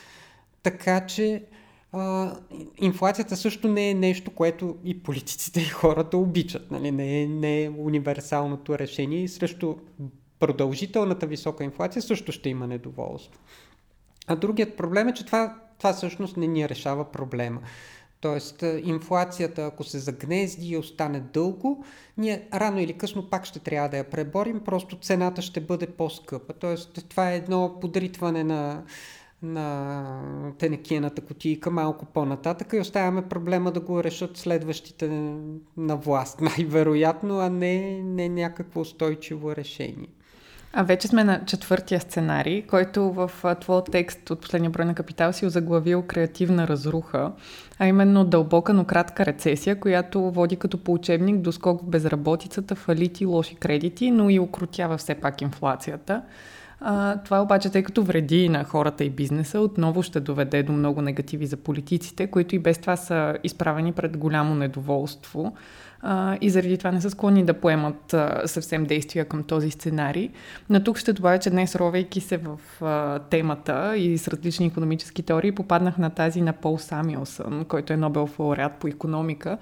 Така 0.63 1.07
че 1.07 1.45
а, 1.93 2.33
инфлацията 2.79 3.37
също 3.37 3.69
не 3.69 3.91
е 3.91 3.95
нещо, 3.95 4.31
което 4.31 4.77
и 4.85 5.03
политиците 5.03 5.61
и 5.61 5.65
хората 5.65 6.17
обичат. 6.17 6.71
Нали? 6.71 6.91
Не, 6.91 7.23
е, 7.23 7.27
не 7.27 7.63
е 7.63 7.71
универсалното 7.71 8.79
решение 8.79 9.23
и 9.23 9.29
срещу 9.29 9.75
продължителната 10.41 11.27
висока 11.27 11.65
инфлация 11.65 12.03
също 12.03 12.33
ще 12.33 12.49
има 12.49 12.67
недоволство. 12.67 13.41
А 14.27 14.37
другият 14.37 14.77
проблем 14.77 15.09
е, 15.09 15.15
че 15.15 15.27
това, 15.27 15.57
това 15.79 15.93
всъщност 15.93 16.37
не 16.37 16.47
ни 16.47 16.69
решава 16.69 17.13
проблема. 17.13 17.61
Тоест, 18.21 18.65
инфлацията, 18.85 19.65
ако 19.67 19.85
се 19.85 19.99
загнезди 19.99 20.69
и 20.69 20.77
остане 20.77 21.21
дълго, 21.21 21.85
ние 22.19 22.49
рано 22.55 22.81
или 22.81 22.93
късно 22.93 23.31
пак 23.31 23.45
ще 23.45 23.59
трябва 23.59 23.89
да 23.89 23.97
я 23.97 24.11
преборим, 24.11 24.61
просто 24.61 24.97
цената 24.97 25.43
ще 25.43 25.61
бъде 25.61 25.87
по-скъпа. 25.87 26.53
Тоест, 26.53 27.09
това 27.09 27.33
е 27.33 27.37
едно 27.37 27.79
подритване 27.81 28.45
на, 28.45 28.83
на 29.43 30.05
тенекиената 30.59 31.21
кутийка 31.21 31.71
малко 31.71 32.05
по-нататък 32.05 32.73
и 32.73 32.81
оставяме 32.81 33.23
проблема 33.23 33.73
да 33.73 33.81
го 33.81 34.05
решат 34.05 34.37
следващите 34.37 35.09
на 35.77 35.97
власт, 35.97 36.41
най-вероятно, 36.59 37.39
а 37.39 37.51
не, 37.51 38.03
не 38.03 38.29
някакво 38.29 38.81
устойчиво 38.81 39.57
решение. 39.57 40.09
А 40.75 40.83
вече 40.83 41.09
сме 41.09 41.25
на 41.25 41.45
четвъртия 41.45 42.01
сценарий, 42.01 42.63
който 42.63 43.13
в 43.13 43.31
твоя 43.61 43.85
текст 43.85 44.31
от 44.31 44.41
последния 44.41 44.71
брой 44.71 44.85
на 44.85 44.95
Капитал 44.95 45.33
си 45.33 45.47
озаглавил 45.47 46.03
креативна 46.03 46.69
разруха, 46.69 47.33
а 47.79 47.87
именно 47.87 48.25
дълбока, 48.25 48.75
но 48.75 48.85
кратка 48.85 49.27
рецесия, 49.27 49.81
която 49.81 50.31
води 50.31 50.57
като 50.57 50.79
по 50.79 50.93
учебник 50.93 51.37
до 51.37 51.53
скок 51.53 51.83
в 51.83 51.87
безработицата, 51.87 52.75
фалити, 52.75 53.27
лоши 53.27 53.55
кредити, 53.55 54.11
но 54.11 54.31
и 54.31 54.41
укротява 54.41 54.99
все 54.99 55.15
пак 55.15 55.43
инфлацията. 55.43 56.23
А, 56.85 57.17
това 57.17 57.43
обаче, 57.43 57.71
тъй 57.71 57.83
като 57.83 58.03
вреди 58.03 58.49
на 58.49 58.65
хората 58.65 59.05
и 59.05 59.11
бизнеса, 59.11 59.61
отново 59.61 60.03
ще 60.03 60.21
доведе 60.21 60.63
до 60.63 60.73
много 60.73 61.03
негативи 61.03 61.47
за 61.47 61.57
политиците, 61.57 62.27
които 62.27 62.55
и 62.55 62.59
без 62.59 62.79
това 62.79 62.97
са 62.97 63.37
изправени 63.45 63.93
пред 63.93 64.17
голямо 64.17 64.55
недоволство 64.55 65.55
а, 66.03 66.39
и 66.41 66.51
заради 66.51 66.79
това 66.79 66.93
не 66.93 67.01
са 67.01 67.11
склонни 67.11 67.45
да 67.45 67.55
поемат 67.55 68.15
а, 68.15 68.43
съвсем 68.47 68.85
действия 68.85 69.25
към 69.25 69.43
този 69.43 69.71
сценарий. 69.71 70.31
Но 70.71 70.85
тук 70.85 70.99
ще 70.99 71.13
добавя, 71.13 71.39
че 71.39 71.51
днес, 71.51 71.77
ровейки 71.77 72.21
се 72.21 72.37
в 72.37 72.59
а, 72.81 73.19
темата 73.19 73.97
и 73.97 74.19
с 74.19 74.29
различни 74.29 74.67
економически 74.67 75.23
теории, 75.23 75.53
попаднах 75.53 75.99
на 75.99 76.11
тази 76.11 76.41
на 76.41 76.53
Пол 76.53 76.79
Самилсън, 76.79 77.65
който 77.65 77.93
е 77.93 77.97
Нобел 77.97 78.29
лауреат 78.39 78.73
по 78.73 78.89
економика. 78.89 79.59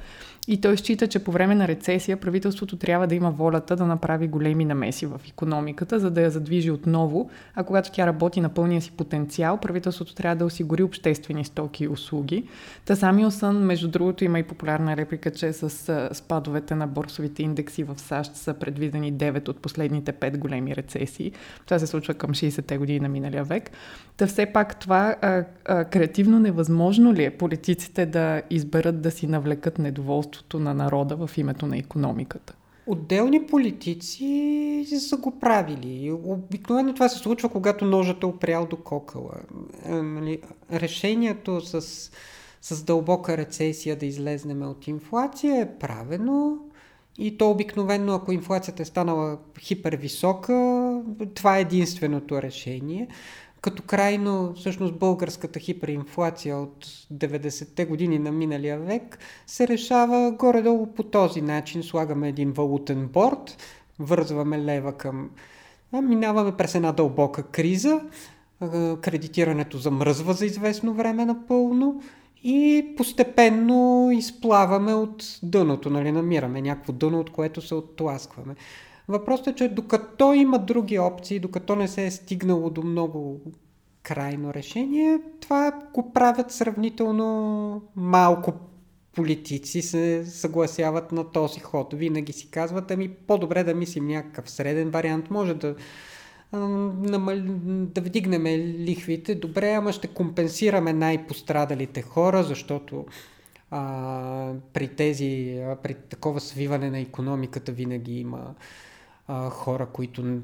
И 0.49 0.61
той 0.61 0.77
счита, 0.77 1.07
че 1.07 1.19
по 1.19 1.33
време 1.33 1.55
на 1.55 1.69
рецесия 1.69 2.17
правителството 2.17 2.77
трябва 2.77 3.07
да 3.07 3.15
има 3.15 3.31
волята 3.31 3.77
да 3.77 3.87
направи 3.87 4.29
големи 4.29 4.65
намеси 4.65 5.07
в 5.07 5.21
економиката, 5.29 5.99
за 5.99 6.11
да 6.11 6.21
я 6.21 6.31
задвижи 6.31 6.71
отново, 6.71 7.31
а 7.55 7.65
когато 7.65 7.93
тя 7.93 8.07
работи 8.07 8.41
на 8.41 8.49
пълния 8.49 8.83
си 8.83 8.91
потенциал, 8.91 9.57
правителството 9.57 10.15
трябва 10.15 10.37
да 10.37 10.45
осигури 10.45 10.83
обществени 10.83 11.45
стоки 11.45 11.85
и 11.85 11.89
услуги. 11.89 12.45
Та 12.85 12.97
Самилсън, 12.97 13.59
между 13.59 13.89
другото, 13.89 14.25
има 14.25 14.39
и 14.39 14.43
популярна 14.43 14.97
реплика, 14.97 15.31
че 15.31 15.53
с 15.53 16.09
спадовете 16.31 16.75
на 16.75 16.87
борсовите 16.87 17.43
индекси 17.43 17.85
в 17.85 17.99
САЩ 17.99 18.37
са 18.37 18.55
предвидени 18.55 19.15
9 19.15 19.49
от 19.49 19.57
последните 19.57 20.13
5 20.13 20.39
големи 20.39 20.77
рецесии. 20.77 21.33
Това 21.65 21.79
се 21.79 21.87
случва 21.87 22.15
към 22.15 22.31
60-те 22.31 22.79
години 22.79 23.01
на 23.01 23.09
миналия 23.09 23.45
век. 23.45 23.71
Та 24.17 24.27
все 24.27 24.47
пак 24.47 24.81
това 24.81 25.17
а, 25.23 25.45
а, 25.65 25.85
креативно 25.85 26.41
невъзможно 26.41 27.15
ли 27.15 27.25
е 27.25 27.31
политиците 27.31 28.07
да 28.07 28.43
изберат 28.51 29.03
да 29.03 29.11
си 29.11 29.27
навлекат 29.27 29.79
недоволството 29.79 30.59
на 30.59 30.75
народа 30.75 31.17
в 31.17 31.31
името 31.37 31.67
на 31.67 31.79
економиката? 31.79 32.55
Отделни 32.87 33.47
политици 33.47 34.87
са 35.01 35.17
го 35.17 35.39
правили. 35.39 36.13
Обикновено 36.25 36.95
това 36.95 37.09
се 37.09 37.19
случва, 37.19 37.49
когато 37.49 37.85
ножът 37.85 38.23
е 38.23 38.27
опрял 38.27 38.67
до 38.67 38.77
кокала. 38.77 39.35
Е, 39.85 39.95
нали, 39.95 40.39
решението 40.73 41.61
с, 41.61 42.11
с 42.61 42.83
дълбока 42.83 43.37
рецесия 43.37 43.97
да 43.97 44.07
излезнем 44.07 44.63
от 44.63 44.87
инфлация 44.87 45.61
е 45.61 45.79
правено. 45.79 46.59
И 47.19 47.39
то 47.39 47.51
обикновено, 47.51 48.15
ако 48.15 48.33
инфлацията 48.33 48.83
е 48.83 48.87
станала 48.87 49.39
хипервисока, 49.61 50.55
това 51.35 51.59
е 51.59 51.61
единственото 51.61 52.43
решение 52.43 53.09
като 53.61 53.83
крайно 53.83 54.53
всъщност 54.57 54.99
българската 54.99 55.59
хиперинфлация 55.61 56.57
от 56.57 56.87
90-те 57.15 57.85
години 57.85 58.19
на 58.19 58.33
миналия 58.33 58.79
век 58.79 59.19
се 59.47 59.69
решава 59.69 60.33
горе-долу 60.33 60.87
по 60.87 61.03
този 61.03 61.41
начин. 61.41 61.83
Слагаме 61.83 62.29
един 62.29 62.53
валутен 62.53 63.09
борт, 63.09 63.57
вързваме 63.99 64.59
лева 64.59 64.93
към... 64.93 65.31
Минаваме 65.93 66.57
през 66.57 66.75
една 66.75 66.93
дълбока 66.93 67.43
криза, 67.43 68.01
кредитирането 69.01 69.79
замръзва 69.79 70.33
за 70.33 70.47
известно 70.47 70.95
време 70.95 71.25
напълно 71.25 72.03
и 72.43 72.87
постепенно 72.97 74.11
изплаваме 74.13 74.95
от 74.95 75.39
дъното, 75.43 75.91
нали, 75.91 76.13
намираме 76.13 76.61
някакво 76.63 76.93
дъно, 76.93 77.21
от 77.21 77.31
което 77.31 77.63
се 77.63 77.75
оттласкваме. 77.75 78.55
Въпросът 79.09 79.47
е, 79.47 79.55
че 79.55 79.69
докато 79.69 80.33
има 80.33 80.59
други 80.59 80.99
опции, 80.99 81.39
докато 81.39 81.77
не 81.77 81.89
се 81.89 82.07
е 82.07 82.11
стигнало 82.11 82.71
до 82.71 82.83
много 82.83 83.41
крайно 84.03 84.55
решение, 84.55 85.19
това 85.41 85.73
го 85.95 86.13
правят 86.13 86.53
сравнително 86.53 87.83
малко 87.97 88.53
политици 89.15 89.83
се 89.83 90.25
съгласяват 90.27 91.13
на 91.13 91.25
този 91.25 91.61
ход. 91.61 91.95
Винаги 91.95 92.33
си 92.33 92.51
казват, 92.51 92.91
ами 92.91 93.09
по-добре 93.09 93.65
да 93.65 93.75
мислим 93.75 94.07
някакъв 94.07 94.51
среден 94.51 94.91
вариант, 94.91 95.31
може 95.31 95.55
да 95.55 95.75
да 96.53 98.01
вдигнем 98.01 98.47
лихвите, 98.87 99.35
добре, 99.35 99.73
ама 99.73 99.93
ще 99.93 100.09
компенсираме 100.09 100.93
най-пострадалите 100.93 102.03
хора, 102.03 102.43
защото 102.43 103.07
а, 103.71 104.53
при 104.73 104.89
тези, 104.89 105.61
а, 105.67 105.77
при 105.77 105.95
такова 105.95 106.41
свиване 106.41 106.91
на 106.91 106.99
економиката 106.99 107.73
винаги 107.73 108.21
има 108.21 108.55
а, 109.29 109.51
хора, 109.51 109.87
които 109.87 110.41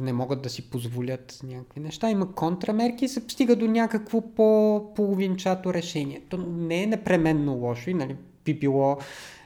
не 0.00 0.12
могат 0.12 0.42
да 0.42 0.50
си 0.50 0.70
позволят 0.70 1.40
някакви 1.44 1.80
неща. 1.80 2.10
Има 2.10 2.32
контрамерки 2.32 3.04
и 3.04 3.08
се 3.08 3.20
стига 3.28 3.56
до 3.56 3.66
някакво 3.66 4.20
по-половинчато 4.20 5.74
решение. 5.74 6.22
То 6.28 6.36
не 6.38 6.82
е 6.82 6.86
непременно 6.86 7.54
лошо 7.54 7.90
и 7.90 7.94
нали, 7.94 8.16
би 8.44 8.54
било 8.54 8.98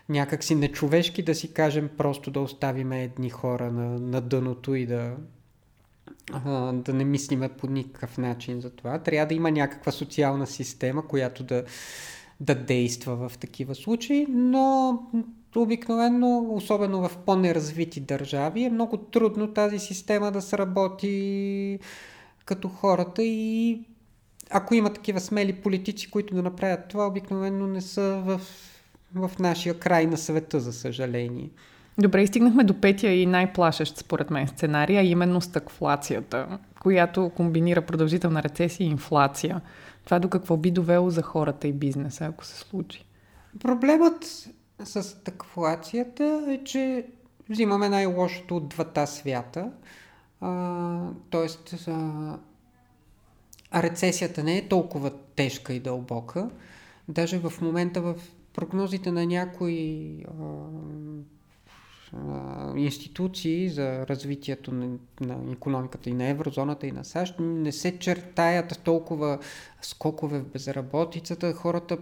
някакси 0.09 0.55
нечовешки 0.55 1.23
да 1.23 1.35
си 1.35 1.53
кажем 1.53 1.91
просто 1.97 2.31
да 2.31 2.41
оставим 2.41 2.93
едни 2.93 3.31
хора 3.31 3.73
на, 3.73 4.01
на 4.01 4.21
дъното 4.21 4.75
и 4.75 4.87
да, 4.87 5.17
да 6.73 6.93
не 6.93 7.05
мислиме 7.05 7.49
по 7.49 7.67
никакъв 7.67 8.19
начин 8.19 8.61
за 8.61 8.71
това. 8.71 8.99
Трябва 8.99 9.29
да 9.29 9.35
има 9.35 9.51
някаква 9.51 9.93
социална 9.93 10.47
система, 10.47 11.07
която 11.07 11.43
да, 11.43 11.65
да 12.41 12.55
действа 12.55 13.29
в 13.29 13.39
такива 13.39 13.75
случаи, 13.75 14.27
но 14.29 14.99
обикновено, 15.57 16.47
особено 16.51 17.09
в 17.09 17.19
по-неразвити 17.27 18.01
държави, 18.01 18.65
е 18.65 18.71
много 18.71 18.97
трудно 18.97 19.53
тази 19.53 19.79
система 19.79 20.33
да 20.33 20.43
сработи 20.43 21.79
като 22.45 22.69
хората 22.69 23.23
и 23.23 23.81
ако 24.51 24.75
има 24.75 24.93
такива 24.93 25.21
смели 25.21 25.53
политици, 25.53 26.11
които 26.11 26.35
да 26.35 26.43
направят 26.43 26.89
това, 26.89 27.07
обикновено 27.07 27.67
не 27.67 27.81
са 27.81 28.23
в, 28.25 28.41
в 29.15 29.31
нашия 29.39 29.79
край 29.79 30.07
на 30.07 30.19
света, 30.19 30.61
за 30.61 30.73
съжаление. 30.73 31.51
Добре, 32.01 32.27
стигнахме 32.27 32.65
до 32.65 32.81
петия 32.81 33.23
и 33.23 33.27
най-плашещ 33.27 33.97
според 33.97 34.31
мен 34.31 34.49
сценария, 34.49 35.03
именно 35.03 35.41
стъкфлацията, 35.41 36.59
която 36.81 37.31
комбинира 37.37 37.83
продължителна 37.83 38.43
рецесия 38.43 38.87
и 38.87 38.91
инфлация. 38.91 39.61
Това 40.05 40.19
до 40.19 40.29
какво 40.29 40.57
би 40.57 40.71
довело 40.71 41.11
за 41.11 41.23
хората 41.23 41.69
и 41.69 41.73
бизнеса, 41.73 42.25
ако 42.25 42.45
се 42.45 42.59
случи? 42.59 43.05
Проблемът 43.61 44.49
с 44.85 45.25
такфлацията 45.25 46.45
е, 46.49 46.65
че 46.65 47.07
взимаме 47.51 47.89
най-лошото 47.89 48.57
от 48.57 48.69
двата 48.69 49.07
свята. 49.07 49.71
А, 50.41 51.09
тоест, 51.31 51.75
а, 51.89 52.39
рецесията 53.75 54.45
не 54.45 54.57
е 54.57 54.69
толкова 54.69 55.11
тежка 55.37 55.73
и 55.73 55.81
дълбока. 55.81 56.51
Даже 57.09 57.39
в 57.39 57.53
момента 57.61 58.01
в 58.01 58.15
прогнозите 58.53 59.13
на 59.13 59.27
някои 59.27 60.17
а, 60.29 60.33
институции 62.77 63.69
за 63.69 64.07
развитието 64.07 64.73
на, 64.73 64.99
економиката 65.53 66.11
и 66.11 66.15
на 66.15 66.27
еврозоната 66.27 66.87
и 66.87 66.93
на 66.93 67.05
САЩ 67.05 67.35
не 67.41 67.73
се 67.73 67.99
чертаят 67.99 68.81
толкова 68.85 69.39
скокове 69.83 70.39
в 70.39 70.47
безработицата. 70.47 71.53
Хората 71.53 71.99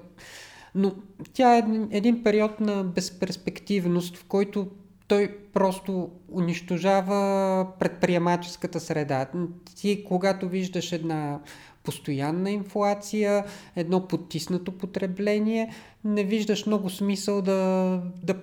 но 0.74 0.94
тя 1.32 1.56
е 1.56 1.62
един 1.90 2.22
период 2.22 2.60
на 2.60 2.84
безперспективност, 2.84 4.16
в 4.16 4.24
който 4.24 4.66
той 5.08 5.36
просто 5.52 6.10
унищожава 6.32 7.66
предприемаческата 7.78 8.80
среда. 8.80 9.26
Ти, 9.76 10.04
когато 10.04 10.48
виждаш 10.48 10.92
една 10.92 11.40
постоянна 11.82 12.50
инфлация, 12.50 13.44
едно 13.76 14.08
потиснато 14.08 14.72
потребление, 14.72 15.74
не 16.04 16.24
виждаш 16.24 16.66
много 16.66 16.90
смисъл 16.90 17.42
да, 17.42 18.02
да, 18.22 18.34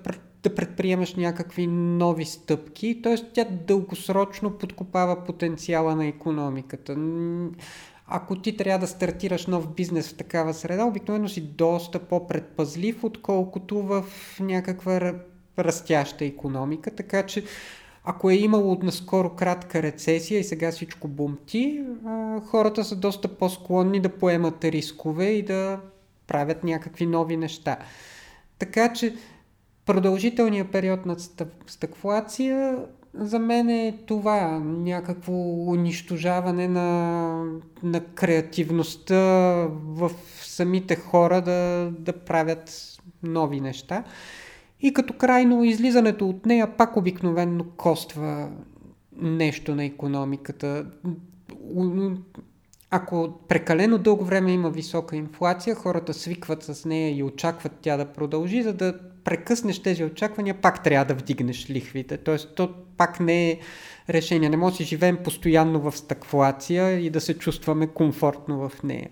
да 0.50 0.56
предприемаш 0.56 1.16
някакви 1.16 1.68
нови 1.68 2.26
стъпки, 2.26 3.02
т.е. 3.04 3.16
тя 3.34 3.46
дългосрочно 3.68 4.52
подкопава 4.52 5.24
потенциала 5.24 5.96
на 5.96 6.06
економиката 6.06 6.96
ако 8.08 8.36
ти 8.36 8.58
трябва 8.58 8.80
да 8.80 8.88
стартираш 8.88 9.48
нов 9.48 9.74
бизнес 9.74 10.10
в 10.10 10.18
такава 10.18 10.54
среда, 10.54 10.86
обикновено 10.86 11.30
си 11.30 11.42
доста 11.42 12.00
по-предпазлив, 12.00 13.04
отколкото 13.04 13.82
в 13.82 14.06
някаква 14.40 15.14
растяща 15.60 16.26
економика. 16.26 16.96
Така 16.96 17.24
че 17.26 17.44
ако 18.04 18.30
е 18.30 18.36
имало 18.36 18.80
наскоро 18.84 19.30
кратка 19.30 19.82
рецесия 19.84 20.40
и 20.40 20.44
сега 20.44 20.72
всичко 20.72 21.08
бумти, 21.08 21.84
хората 22.46 22.84
са 22.84 22.96
доста 22.96 23.28
по-склонни 23.28 24.00
да 24.00 24.10
поемат 24.10 24.66
рискове 24.66 25.26
и 25.26 25.44
да 25.44 25.80
правят 26.28 26.64
някакви 26.64 27.06
нови 27.06 27.38
неща. 27.38 27.78
Така 28.60 28.94
че 28.94 29.16
продължителният 29.86 30.72
период 30.72 31.06
на 31.06 31.16
стъкфлация 31.68 32.78
за 33.18 33.40
мен 33.40 33.70
е 33.70 33.98
това 34.06 34.60
някакво 34.60 35.34
унищожаване 35.72 36.68
на, 36.68 37.44
на 37.84 38.00
креативността 38.06 39.16
в 39.84 40.12
самите 40.42 40.96
хора 40.96 41.42
да, 41.42 41.92
да 42.00 42.14
правят 42.14 42.72
нови 43.24 43.62
неща. 43.62 44.04
И 44.82 44.94
като 44.94 45.14
крайно 45.14 45.64
излизането 45.64 46.30
от 46.30 46.46
нея 46.46 46.78
пак 46.78 46.98
обикновенно 46.98 47.64
коства 47.78 48.50
нещо 49.22 49.76
на 49.76 49.86
економиката. 49.86 50.86
Ако 52.90 53.40
прекалено 53.48 53.98
дълго 53.98 54.26
време 54.26 54.52
има 54.52 54.70
висока 54.70 55.16
инфлация, 55.16 55.76
хората 55.76 56.14
свикват 56.14 56.64
с 56.64 56.86
нея 56.86 57.18
и 57.18 57.24
очакват 57.24 57.72
тя 57.82 57.98
да 57.98 58.06
продължи, 58.06 58.64
за 58.64 58.74
да 58.74 59.00
прекъснеш 59.26 59.80
тези 59.80 60.04
очаквания, 60.04 60.54
пак 60.54 60.84
трябва 60.84 61.06
да 61.06 61.14
вдигнеш 61.14 61.70
лихвите. 61.70 62.18
Тоест, 62.18 62.56
то 62.56 62.70
пак 62.98 63.20
не 63.20 63.50
е 63.52 63.60
решение. 64.10 64.50
Не 64.50 64.58
може 64.58 64.74
да 64.74 64.78
си 64.78 64.84
живеем 64.84 65.18
постоянно 65.24 65.80
в 65.80 65.98
стакфлация 65.98 67.00
и 67.00 67.10
да 67.10 67.22
се 67.22 67.38
чувстваме 67.38 67.88
комфортно 67.88 68.70
в 68.70 68.84
нея. 68.84 69.10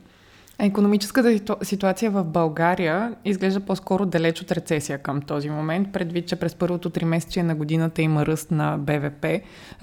А 0.60 0.66
економическата 0.66 1.40
ситуация 1.64 2.12
в 2.12 2.24
България 2.24 3.16
изглежда 3.26 3.60
по-скоро 3.60 4.06
далеч 4.06 4.42
от 4.42 4.52
рецесия 4.52 4.98
към 4.98 5.22
този 5.22 5.50
момент, 5.50 5.94
предвид, 5.94 6.28
че 6.28 6.36
през 6.36 6.56
първото 6.56 6.90
три 6.90 7.06
месече 7.06 7.44
на 7.44 7.56
годината 7.56 8.02
има 8.02 8.26
ръст 8.26 8.52
на 8.52 8.78
БВП, 8.78 9.26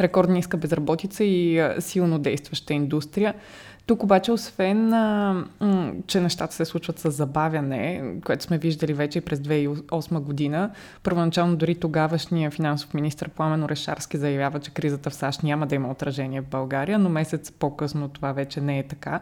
рекордно 0.01 0.35
ниска 0.35 0.57
безработица 0.57 1.25
и 1.25 1.71
силно 1.79 2.19
действаща 2.19 2.75
индустрия. 2.75 3.35
Тук 3.90 4.03
обаче, 4.03 4.33
освен, 4.33 4.92
а, 4.92 5.35
м- 5.61 5.92
че 6.07 6.20
нещата 6.20 6.55
се 6.55 6.64
случват 6.64 6.98
с 6.98 7.11
забавяне, 7.11 8.03
което 8.24 8.44
сме 8.44 8.59
виждали 8.59 8.92
вече 8.92 9.18
и 9.18 9.20
през 9.20 9.38
2008 9.38 10.20
година, 10.20 10.70
първоначално 11.03 11.57
дори 11.57 11.74
тогавашния 11.74 12.50
финансов 12.50 12.94
министр 12.94 13.29
Пламен 13.29 13.64
Орешарски 13.64 14.16
заявява, 14.16 14.61
че 14.61 14.70
кризата 14.70 15.11
в 15.11 15.14
САЩ 15.14 15.42
няма 15.42 15.66
да 15.66 15.74
има 15.74 15.90
отражение 15.90 16.40
в 16.40 16.46
България, 16.46 16.98
но 16.98 17.09
месец 17.09 17.50
по-късно 17.50 18.09
това 18.09 18.33
вече 18.33 18.61
не 18.61 18.79
е 18.79 18.83
така. 18.83 19.20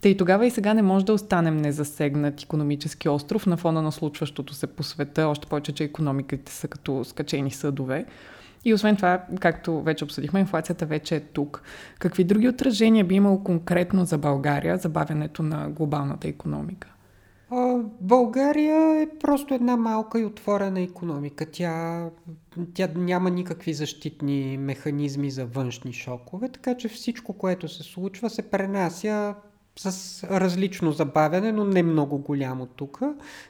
Та 0.00 0.08
и 0.08 0.16
тогава 0.16 0.46
и 0.46 0.50
сега 0.50 0.74
не 0.74 0.82
може 0.82 1.04
да 1.04 1.12
останем 1.12 1.56
незасегнат 1.56 2.42
економически 2.42 3.08
остров 3.08 3.46
на 3.46 3.56
фона 3.56 3.82
на 3.82 3.92
случващото 3.92 4.54
се 4.54 4.66
по 4.66 4.82
света, 4.82 5.26
още 5.26 5.46
повече, 5.46 5.72
че 5.72 5.84
економиките 5.84 6.52
са 6.52 6.68
като 6.68 7.04
скачени 7.04 7.50
съдове. 7.50 8.06
И 8.64 8.74
освен 8.74 8.96
това, 8.96 9.22
както 9.40 9.82
вече 9.82 10.04
обсъдихме, 10.04 10.40
инфлацията 10.40 10.86
вече 10.86 11.16
е 11.16 11.20
тук. 11.20 11.62
Какви 11.98 12.24
други 12.24 12.48
отражения 12.48 13.04
би 13.04 13.14
имало 13.14 13.44
конкретно 13.44 14.04
за 14.04 14.18
България, 14.18 14.76
забавянето 14.76 15.42
на 15.42 15.70
глобалната 15.70 16.28
економика? 16.28 16.88
България 18.00 19.02
е 19.02 19.08
просто 19.20 19.54
една 19.54 19.76
малка 19.76 20.20
и 20.20 20.24
отворена 20.24 20.80
економика. 20.80 21.46
Тя, 21.52 22.04
тя 22.74 22.88
няма 22.96 23.30
никакви 23.30 23.74
защитни 23.74 24.58
механизми 24.58 25.30
за 25.30 25.46
външни 25.46 25.92
шокове, 25.92 26.48
така 26.48 26.76
че 26.76 26.88
всичко, 26.88 27.32
което 27.32 27.68
се 27.68 27.82
случва, 27.82 28.30
се 28.30 28.50
пренася 28.50 29.34
с 29.78 30.24
различно 30.24 30.92
забавяне, 30.92 31.52
но 31.52 31.64
не 31.64 31.82
много 31.82 32.18
голямо 32.18 32.66
тук, 32.66 33.00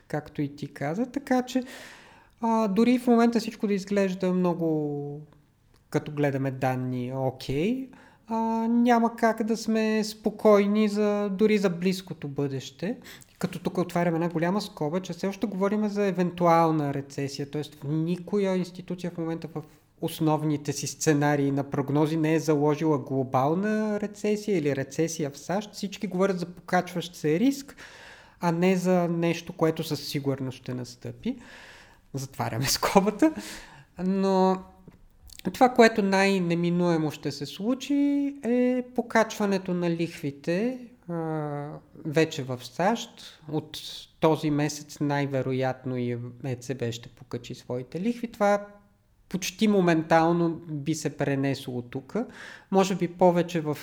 както 0.09 0.43
и 0.43 0.57
ти 0.57 0.75
каза. 0.75 1.07
Така 1.07 1.43
че 1.43 1.63
а, 2.41 2.69
дори 2.69 2.99
в 2.99 3.07
момента 3.07 3.41
всичко 3.41 3.67
да 3.67 3.75
изглежда 3.75 4.33
много, 4.33 5.21
като 5.91 6.13
гледаме 6.13 6.51
данни, 6.51 7.13
окей, 7.15 7.89
а, 8.27 8.37
няма 8.69 9.17
как 9.17 9.43
да 9.43 9.57
сме 9.57 10.05
спокойни 10.05 10.89
за, 10.89 11.29
дори 11.33 11.59
за 11.59 11.71
близкото 11.71 12.29
бъдеще. 12.29 12.99
Като 13.39 13.59
тук 13.59 13.79
отваряме 13.79 14.17
една 14.17 14.29
голяма 14.29 14.61
скоба, 14.61 15.01
че 15.01 15.13
все 15.13 15.27
още 15.27 15.47
говорим 15.47 15.89
за 15.89 16.07
евентуална 16.07 16.95
рецесия, 16.95 17.51
т.е. 17.51 17.63
никоя 17.87 18.57
институция 18.57 19.11
в 19.11 19.19
момента 19.19 19.49
в 19.55 19.63
основните 20.01 20.73
си 20.73 20.87
сценарии 20.87 21.51
на 21.51 21.71
прогнози 21.71 22.17
не 22.17 22.35
е 22.35 22.41
заложила 22.41 22.99
глобална 22.99 24.01
рецесия 24.01 24.59
или 24.59 24.77
рецесия 24.77 25.31
в 25.31 25.39
САЩ. 25.39 25.73
Всички 25.73 26.07
говорят 26.07 26.39
за 26.39 26.47
покачващ 26.47 27.17
се 27.17 27.41
риск, 27.41 27.77
а 28.41 28.53
не 28.53 28.77
за 28.77 29.09
нещо, 29.09 29.53
което 29.53 29.85
със 29.85 30.09
сигурност 30.09 30.59
ще 30.59 30.75
настъпи 30.75 31.37
затваряме 32.15 32.65
скобата, 32.67 33.35
но 33.99 34.63
това, 35.53 35.69
което 35.69 36.03
най-неминуемо 36.03 37.11
ще 37.11 37.33
се 37.33 37.47
случи 37.47 37.95
е 38.45 38.85
покачването 38.95 39.75
на 39.75 39.91
лихвите 39.91 40.79
вече 42.05 42.43
в 42.43 42.61
САЩ. 42.65 43.41
От 43.49 43.79
този 44.21 44.51
месец 44.51 45.01
най-вероятно 45.01 45.97
и 45.97 46.19
ЕЦБ 46.45 46.93
ще 46.93 47.09
покачи 47.09 47.55
своите 47.55 48.01
лихви. 48.01 48.33
Това 48.33 48.67
почти 49.29 49.69
моментално 49.69 50.51
би 50.69 50.95
се 50.95 51.17
пренесло 51.17 51.83
тук. 51.83 52.17
Може 52.71 52.95
би 52.95 53.09
повече 53.09 53.61
в, 53.61 53.79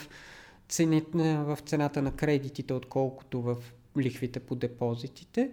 цените, 0.70 1.38
в 1.38 1.58
цената 1.66 2.02
на 2.02 2.12
кредитите, 2.12 2.74
отколкото 2.74 3.42
в 3.42 3.56
лихвите 3.98 4.40
по 4.40 4.56
депозитите, 4.56 5.52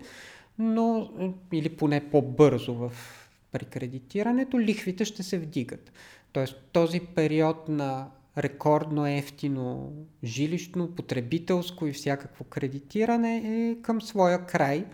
но 0.59 1.11
или 1.53 1.69
поне 1.69 2.11
по-бързо 2.11 2.75
в 2.75 2.93
при 3.53 3.65
кредитирането, 3.65 4.61
лихвите 4.61 5.05
ще 5.05 5.23
се 5.23 5.39
вдигат. 5.39 5.93
Тоест 6.33 6.57
този 6.73 7.01
период 7.01 7.69
на 7.69 8.07
рекордно 8.39 9.07
ефтино 9.07 9.93
жилищно, 10.25 10.89
потребителско 10.89 11.87
и 11.87 11.93
всякакво 11.93 12.45
кредитиране 12.45 13.37
е 13.45 13.83
към 13.83 14.03
своя 14.03 14.47
край. 14.47 14.85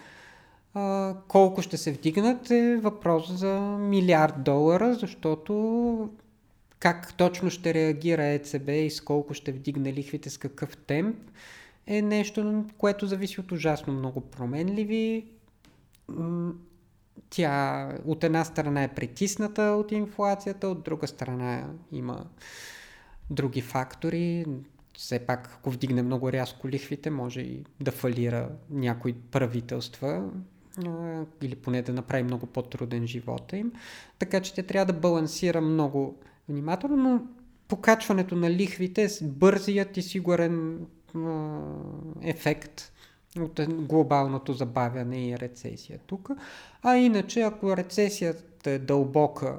А, 0.74 1.14
колко 1.28 1.62
ще 1.62 1.76
се 1.76 1.92
вдигнат 1.92 2.50
е 2.50 2.76
въпрос 2.76 3.32
за 3.32 3.60
милиард 3.80 4.42
долара, 4.42 4.94
защото 4.94 6.10
как 6.78 7.14
точно 7.14 7.50
ще 7.50 7.74
реагира 7.74 8.24
ЕЦБ 8.24 8.68
и 8.68 8.90
с 8.90 9.00
колко 9.00 9.34
ще 9.34 9.52
вдигне 9.52 9.92
лихвите, 9.92 10.30
с 10.30 10.38
какъв 10.38 10.76
темп, 10.76 11.16
е 11.86 12.02
нещо, 12.02 12.64
което 12.78 13.06
зависи 13.06 13.40
от 13.40 13.52
ужасно 13.52 13.92
много 13.92 14.20
променливи 14.20 15.26
тя 17.30 17.88
от 18.04 18.24
една 18.24 18.44
страна 18.44 18.82
е 18.82 18.94
притисната 18.94 19.62
от 19.62 19.92
инфлацията, 19.92 20.68
от 20.68 20.82
друга 20.82 21.06
страна 21.06 21.68
има 21.92 22.26
други 23.30 23.60
фактори. 23.60 24.46
Все 24.96 25.18
пак, 25.18 25.54
ако 25.58 25.70
вдигне 25.70 26.02
много 26.02 26.32
рязко 26.32 26.68
лихвите, 26.68 27.10
може 27.10 27.40
и 27.40 27.64
да 27.80 27.90
фалира 27.90 28.48
някои 28.70 29.12
правителства 29.12 30.30
или 31.42 31.56
поне 31.56 31.82
да 31.82 31.92
направи 31.92 32.22
много 32.22 32.46
по-труден 32.46 33.06
живота 33.06 33.56
им. 33.56 33.72
Така 34.18 34.40
че 34.40 34.54
тя 34.54 34.62
трябва 34.62 34.92
да 34.92 35.00
балансира 35.00 35.60
много 35.60 36.18
внимателно, 36.48 36.96
но 36.96 37.22
покачването 37.68 38.36
на 38.36 38.50
лихвите 38.50 39.04
е 39.04 39.08
бързият 39.22 39.96
и 39.96 40.02
сигурен 40.02 40.86
ефект 42.22 42.92
от 43.38 43.60
глобалното 43.68 44.52
забавяне 44.52 45.28
и 45.28 45.38
рецесия 45.38 45.98
тук. 46.06 46.30
А 46.82 46.96
иначе, 46.96 47.40
ако 47.40 47.76
рецесията 47.76 48.70
е 48.70 48.78
дълбока 48.78 49.58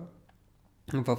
в 0.93 1.17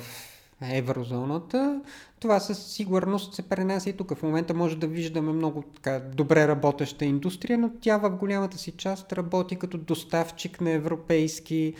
еврозоната, 0.62 1.80
това 2.20 2.40
със 2.40 2.66
сигурност 2.66 3.34
се 3.34 3.42
пренася 3.42 3.90
и 3.90 3.96
тук. 3.96 4.14
В 4.14 4.22
момента 4.22 4.54
може 4.54 4.76
да 4.76 4.86
виждаме 4.86 5.32
много 5.32 5.62
така 5.62 6.00
добре 6.14 6.48
работеща 6.48 7.04
индустрия, 7.04 7.58
но 7.58 7.70
тя 7.80 7.98
в 7.98 8.10
голямата 8.10 8.58
си 8.58 8.72
част 8.72 9.12
работи 9.12 9.56
като 9.56 9.78
доставчик 9.78 10.60
на 10.60 10.70
европейски 10.70 11.74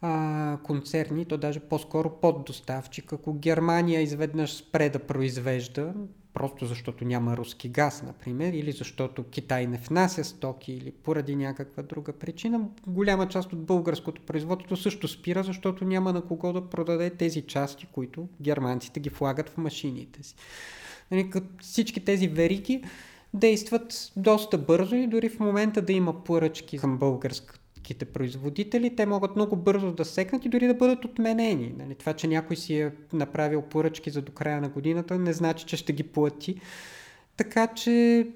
а, 0.00 0.58
концерни, 0.62 1.24
то 1.24 1.38
даже 1.38 1.60
по-скоро 1.60 2.10
под 2.10 2.44
доставчик. 2.44 3.12
Ако 3.12 3.34
Германия 3.34 4.02
изведнъж 4.02 4.56
спре 4.56 4.88
да 4.88 4.98
произвежда, 4.98 5.94
просто 6.34 6.66
защото 6.66 7.04
няма 7.04 7.36
руски 7.36 7.68
газ, 7.68 8.02
например, 8.02 8.52
или 8.52 8.72
защото 8.72 9.24
Китай 9.24 9.66
не 9.66 9.76
внася 9.76 10.24
стоки, 10.24 10.72
или 10.72 10.90
поради 10.90 11.36
някаква 11.36 11.82
друга 11.82 12.12
причина, 12.12 12.68
голяма 12.86 13.28
част 13.28 13.52
от 13.52 13.64
българското 13.64 14.22
производство 14.22 14.76
също 14.76 15.08
спира, 15.08 15.42
защото 15.42 15.84
няма 15.84 16.12
на 16.12 16.22
кого 16.22 16.52
да 16.52 16.68
продаде 16.68 17.10
тези 17.10 17.42
части, 17.42 17.86
които 17.92 18.28
германците 18.40 19.00
ги 19.00 19.08
влагат 19.08 19.48
в 19.48 19.56
машините 19.56 20.22
си. 20.22 20.34
Нали, 21.10 21.30
всички 21.60 22.04
тези 22.04 22.28
вериги 22.28 22.84
действат 23.34 24.12
доста 24.16 24.58
бързо 24.58 24.94
и 24.94 25.06
дори 25.06 25.28
в 25.28 25.40
момента 25.40 25.82
да 25.82 25.92
има 25.92 26.24
поръчки 26.24 26.78
към 26.78 26.98
българска 26.98 27.54
българските 27.92 28.04
производители, 28.04 28.96
те 28.96 29.06
могат 29.06 29.36
много 29.36 29.56
бързо 29.56 29.92
да 29.92 30.04
секнат 30.04 30.44
и 30.44 30.48
дори 30.48 30.66
да 30.66 30.74
бъдат 30.74 31.04
отменени. 31.04 31.74
Нали? 31.78 31.94
Това, 31.94 32.12
че 32.12 32.28
някой 32.28 32.56
си 32.56 32.80
е 32.80 32.92
направил 33.12 33.62
поръчки 33.62 34.10
за 34.10 34.22
до 34.22 34.32
края 34.32 34.60
на 34.60 34.68
годината, 34.68 35.18
не 35.18 35.32
значи, 35.32 35.66
че 35.66 35.76
ще 35.76 35.92
ги 35.92 36.02
плати. 36.02 36.60
Така 37.36 37.66
че 37.66 38.26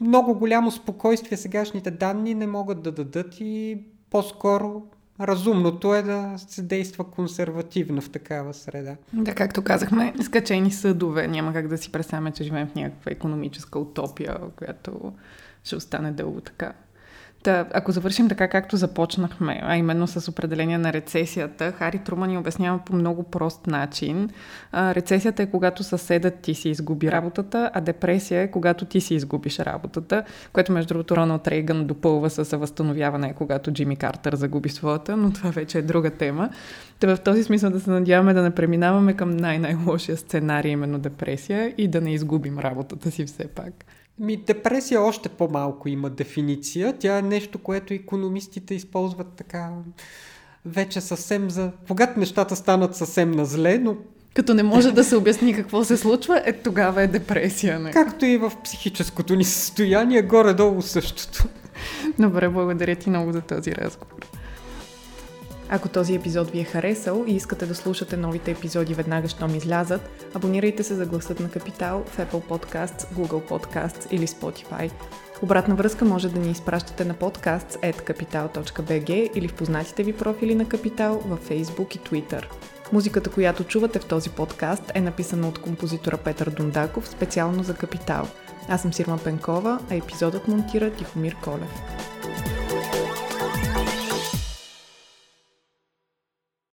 много 0.00 0.34
голямо 0.34 0.70
спокойствие 0.70 1.38
сегашните 1.38 1.90
данни 1.90 2.34
не 2.34 2.46
могат 2.46 2.82
да 2.82 2.92
дадат 2.92 3.40
и 3.40 3.78
по-скоро 4.10 4.82
разумното 5.20 5.94
е 5.94 6.02
да 6.02 6.34
се 6.36 6.62
действа 6.62 7.04
консервативно 7.04 8.00
в 8.00 8.10
такава 8.10 8.54
среда. 8.54 8.96
Да, 9.12 9.34
както 9.34 9.62
казахме, 9.62 10.14
скачени 10.22 10.70
съдове. 10.70 11.28
Няма 11.28 11.52
как 11.52 11.68
да 11.68 11.78
си 11.78 11.92
представяме, 11.92 12.32
че 12.32 12.44
живеем 12.44 12.68
в 12.68 12.74
някаква 12.74 13.12
економическа 13.12 13.78
утопия, 13.78 14.38
която 14.56 15.12
ще 15.64 15.76
остане 15.76 16.12
дълго 16.12 16.40
така. 16.40 16.72
Та, 17.44 17.66
ако 17.72 17.92
завършим 17.92 18.28
така, 18.28 18.48
както 18.48 18.76
започнахме, 18.76 19.60
а 19.62 19.76
именно 19.76 20.06
с 20.06 20.28
определение 20.28 20.78
на 20.78 20.92
рецесията, 20.92 21.72
Хари 21.72 21.98
Труман 21.98 22.30
ни 22.30 22.38
обяснява 22.38 22.78
по 22.86 22.96
много 22.96 23.22
прост 23.22 23.66
начин. 23.66 24.30
А, 24.72 24.94
рецесията 24.94 25.42
е 25.42 25.50
когато 25.50 25.82
съседът 25.82 26.34
ти 26.40 26.54
си 26.54 26.68
изгуби 26.68 27.12
работата, 27.12 27.70
а 27.74 27.80
депресия 27.80 28.42
е 28.42 28.50
когато 28.50 28.84
ти 28.84 29.00
си 29.00 29.14
изгубиш 29.14 29.58
работата, 29.58 30.24
което 30.52 30.72
между 30.72 30.88
другото 30.88 31.16
Роналд 31.16 31.48
Рейган 31.48 31.86
допълва 31.86 32.30
с 32.30 32.56
възстановяване, 32.56 33.34
когато 33.34 33.70
Джимми 33.72 33.96
Картер 33.96 34.34
загуби 34.34 34.68
своята, 34.68 35.16
но 35.16 35.32
това 35.32 35.50
вече 35.50 35.78
е 35.78 35.82
друга 35.82 36.10
тема. 36.10 36.50
Та 37.00 37.16
в 37.16 37.20
този 37.20 37.44
смисъл 37.44 37.70
да 37.70 37.80
се 37.80 37.90
надяваме 37.90 38.34
да 38.34 38.42
не 38.42 38.50
преминаваме 38.50 39.12
към 39.12 39.30
най-най-лошия 39.36 40.16
сценарий, 40.16 40.72
именно 40.72 40.98
депресия 40.98 41.74
и 41.78 41.88
да 41.88 42.00
не 42.00 42.14
изгубим 42.14 42.58
работата 42.58 43.10
си 43.10 43.24
все 43.24 43.46
пак. 43.46 43.84
Ми, 44.18 44.36
депресия 44.36 45.02
още 45.02 45.28
по-малко 45.28 45.88
има 45.88 46.10
дефиниция. 46.10 46.94
Тя 46.98 47.18
е 47.18 47.22
нещо, 47.22 47.58
което 47.58 47.94
економистите 47.94 48.74
използват 48.74 49.26
така 49.36 49.70
вече 50.66 51.00
съвсем 51.00 51.50
за... 51.50 51.70
Когато 51.88 52.20
нещата 52.20 52.56
станат 52.56 52.96
съвсем 52.96 53.30
на 53.30 53.44
зле, 53.44 53.78
но 53.78 53.96
като 54.34 54.54
не 54.54 54.62
може 54.62 54.92
да 54.92 55.04
се 55.04 55.16
обясни 55.16 55.54
какво 55.54 55.84
се 55.84 55.96
случва, 55.96 56.42
е 56.44 56.52
тогава 56.52 57.02
е 57.02 57.06
депресия. 57.06 57.80
Не? 57.80 57.90
Както 57.90 58.24
и 58.24 58.36
в 58.36 58.52
психическото 58.64 59.34
ни 59.34 59.44
състояние, 59.44 60.22
горе-долу 60.22 60.82
същото. 60.82 61.44
Добре, 62.18 62.48
благодаря 62.48 62.96
ти 62.96 63.10
много 63.10 63.32
за 63.32 63.40
този 63.40 63.74
разговор. 63.74 64.33
Ако 65.74 65.88
този 65.88 66.14
епизод 66.14 66.50
ви 66.50 66.60
е 66.60 66.64
харесал 66.64 67.24
и 67.26 67.36
искате 67.36 67.66
да 67.66 67.74
слушате 67.74 68.16
новите 68.16 68.50
епизоди 68.50 68.94
веднага, 68.94 69.28
щом 69.28 69.54
излязат, 69.54 70.30
абонирайте 70.34 70.82
се 70.82 70.94
за 70.94 71.06
гласът 71.06 71.40
на 71.40 71.50
Капитал 71.50 72.04
в 72.06 72.18
Apple 72.18 72.48
Podcasts, 72.48 73.14
Google 73.14 73.48
Podcasts 73.48 74.10
или 74.10 74.26
Spotify. 74.26 74.90
Обратна 75.42 75.74
връзка 75.74 76.04
може 76.04 76.28
да 76.28 76.40
ни 76.40 76.50
изпращате 76.50 77.04
на 77.04 77.14
podcasts.capital.bg 77.14 79.30
или 79.34 79.48
в 79.48 79.54
познатите 79.54 80.02
ви 80.02 80.12
профили 80.12 80.54
на 80.54 80.68
Капитал 80.68 81.22
във 81.26 81.48
Facebook 81.48 81.96
и 81.96 82.00
Twitter. 82.00 82.44
Музиката, 82.92 83.30
която 83.30 83.64
чувате 83.64 83.98
в 83.98 84.06
този 84.06 84.30
подкаст 84.30 84.92
е 84.94 85.00
написана 85.00 85.48
от 85.48 85.58
композитора 85.58 86.16
Петър 86.16 86.50
Дундаков 86.50 87.08
специално 87.08 87.62
за 87.62 87.74
Капитал. 87.74 88.28
Аз 88.68 88.82
съм 88.82 88.92
Сирма 88.92 89.18
Пенкова, 89.18 89.78
а 89.90 89.94
епизодът 89.94 90.48
монтира 90.48 90.90
Тихомир 90.90 91.36
Колев. 91.44 91.82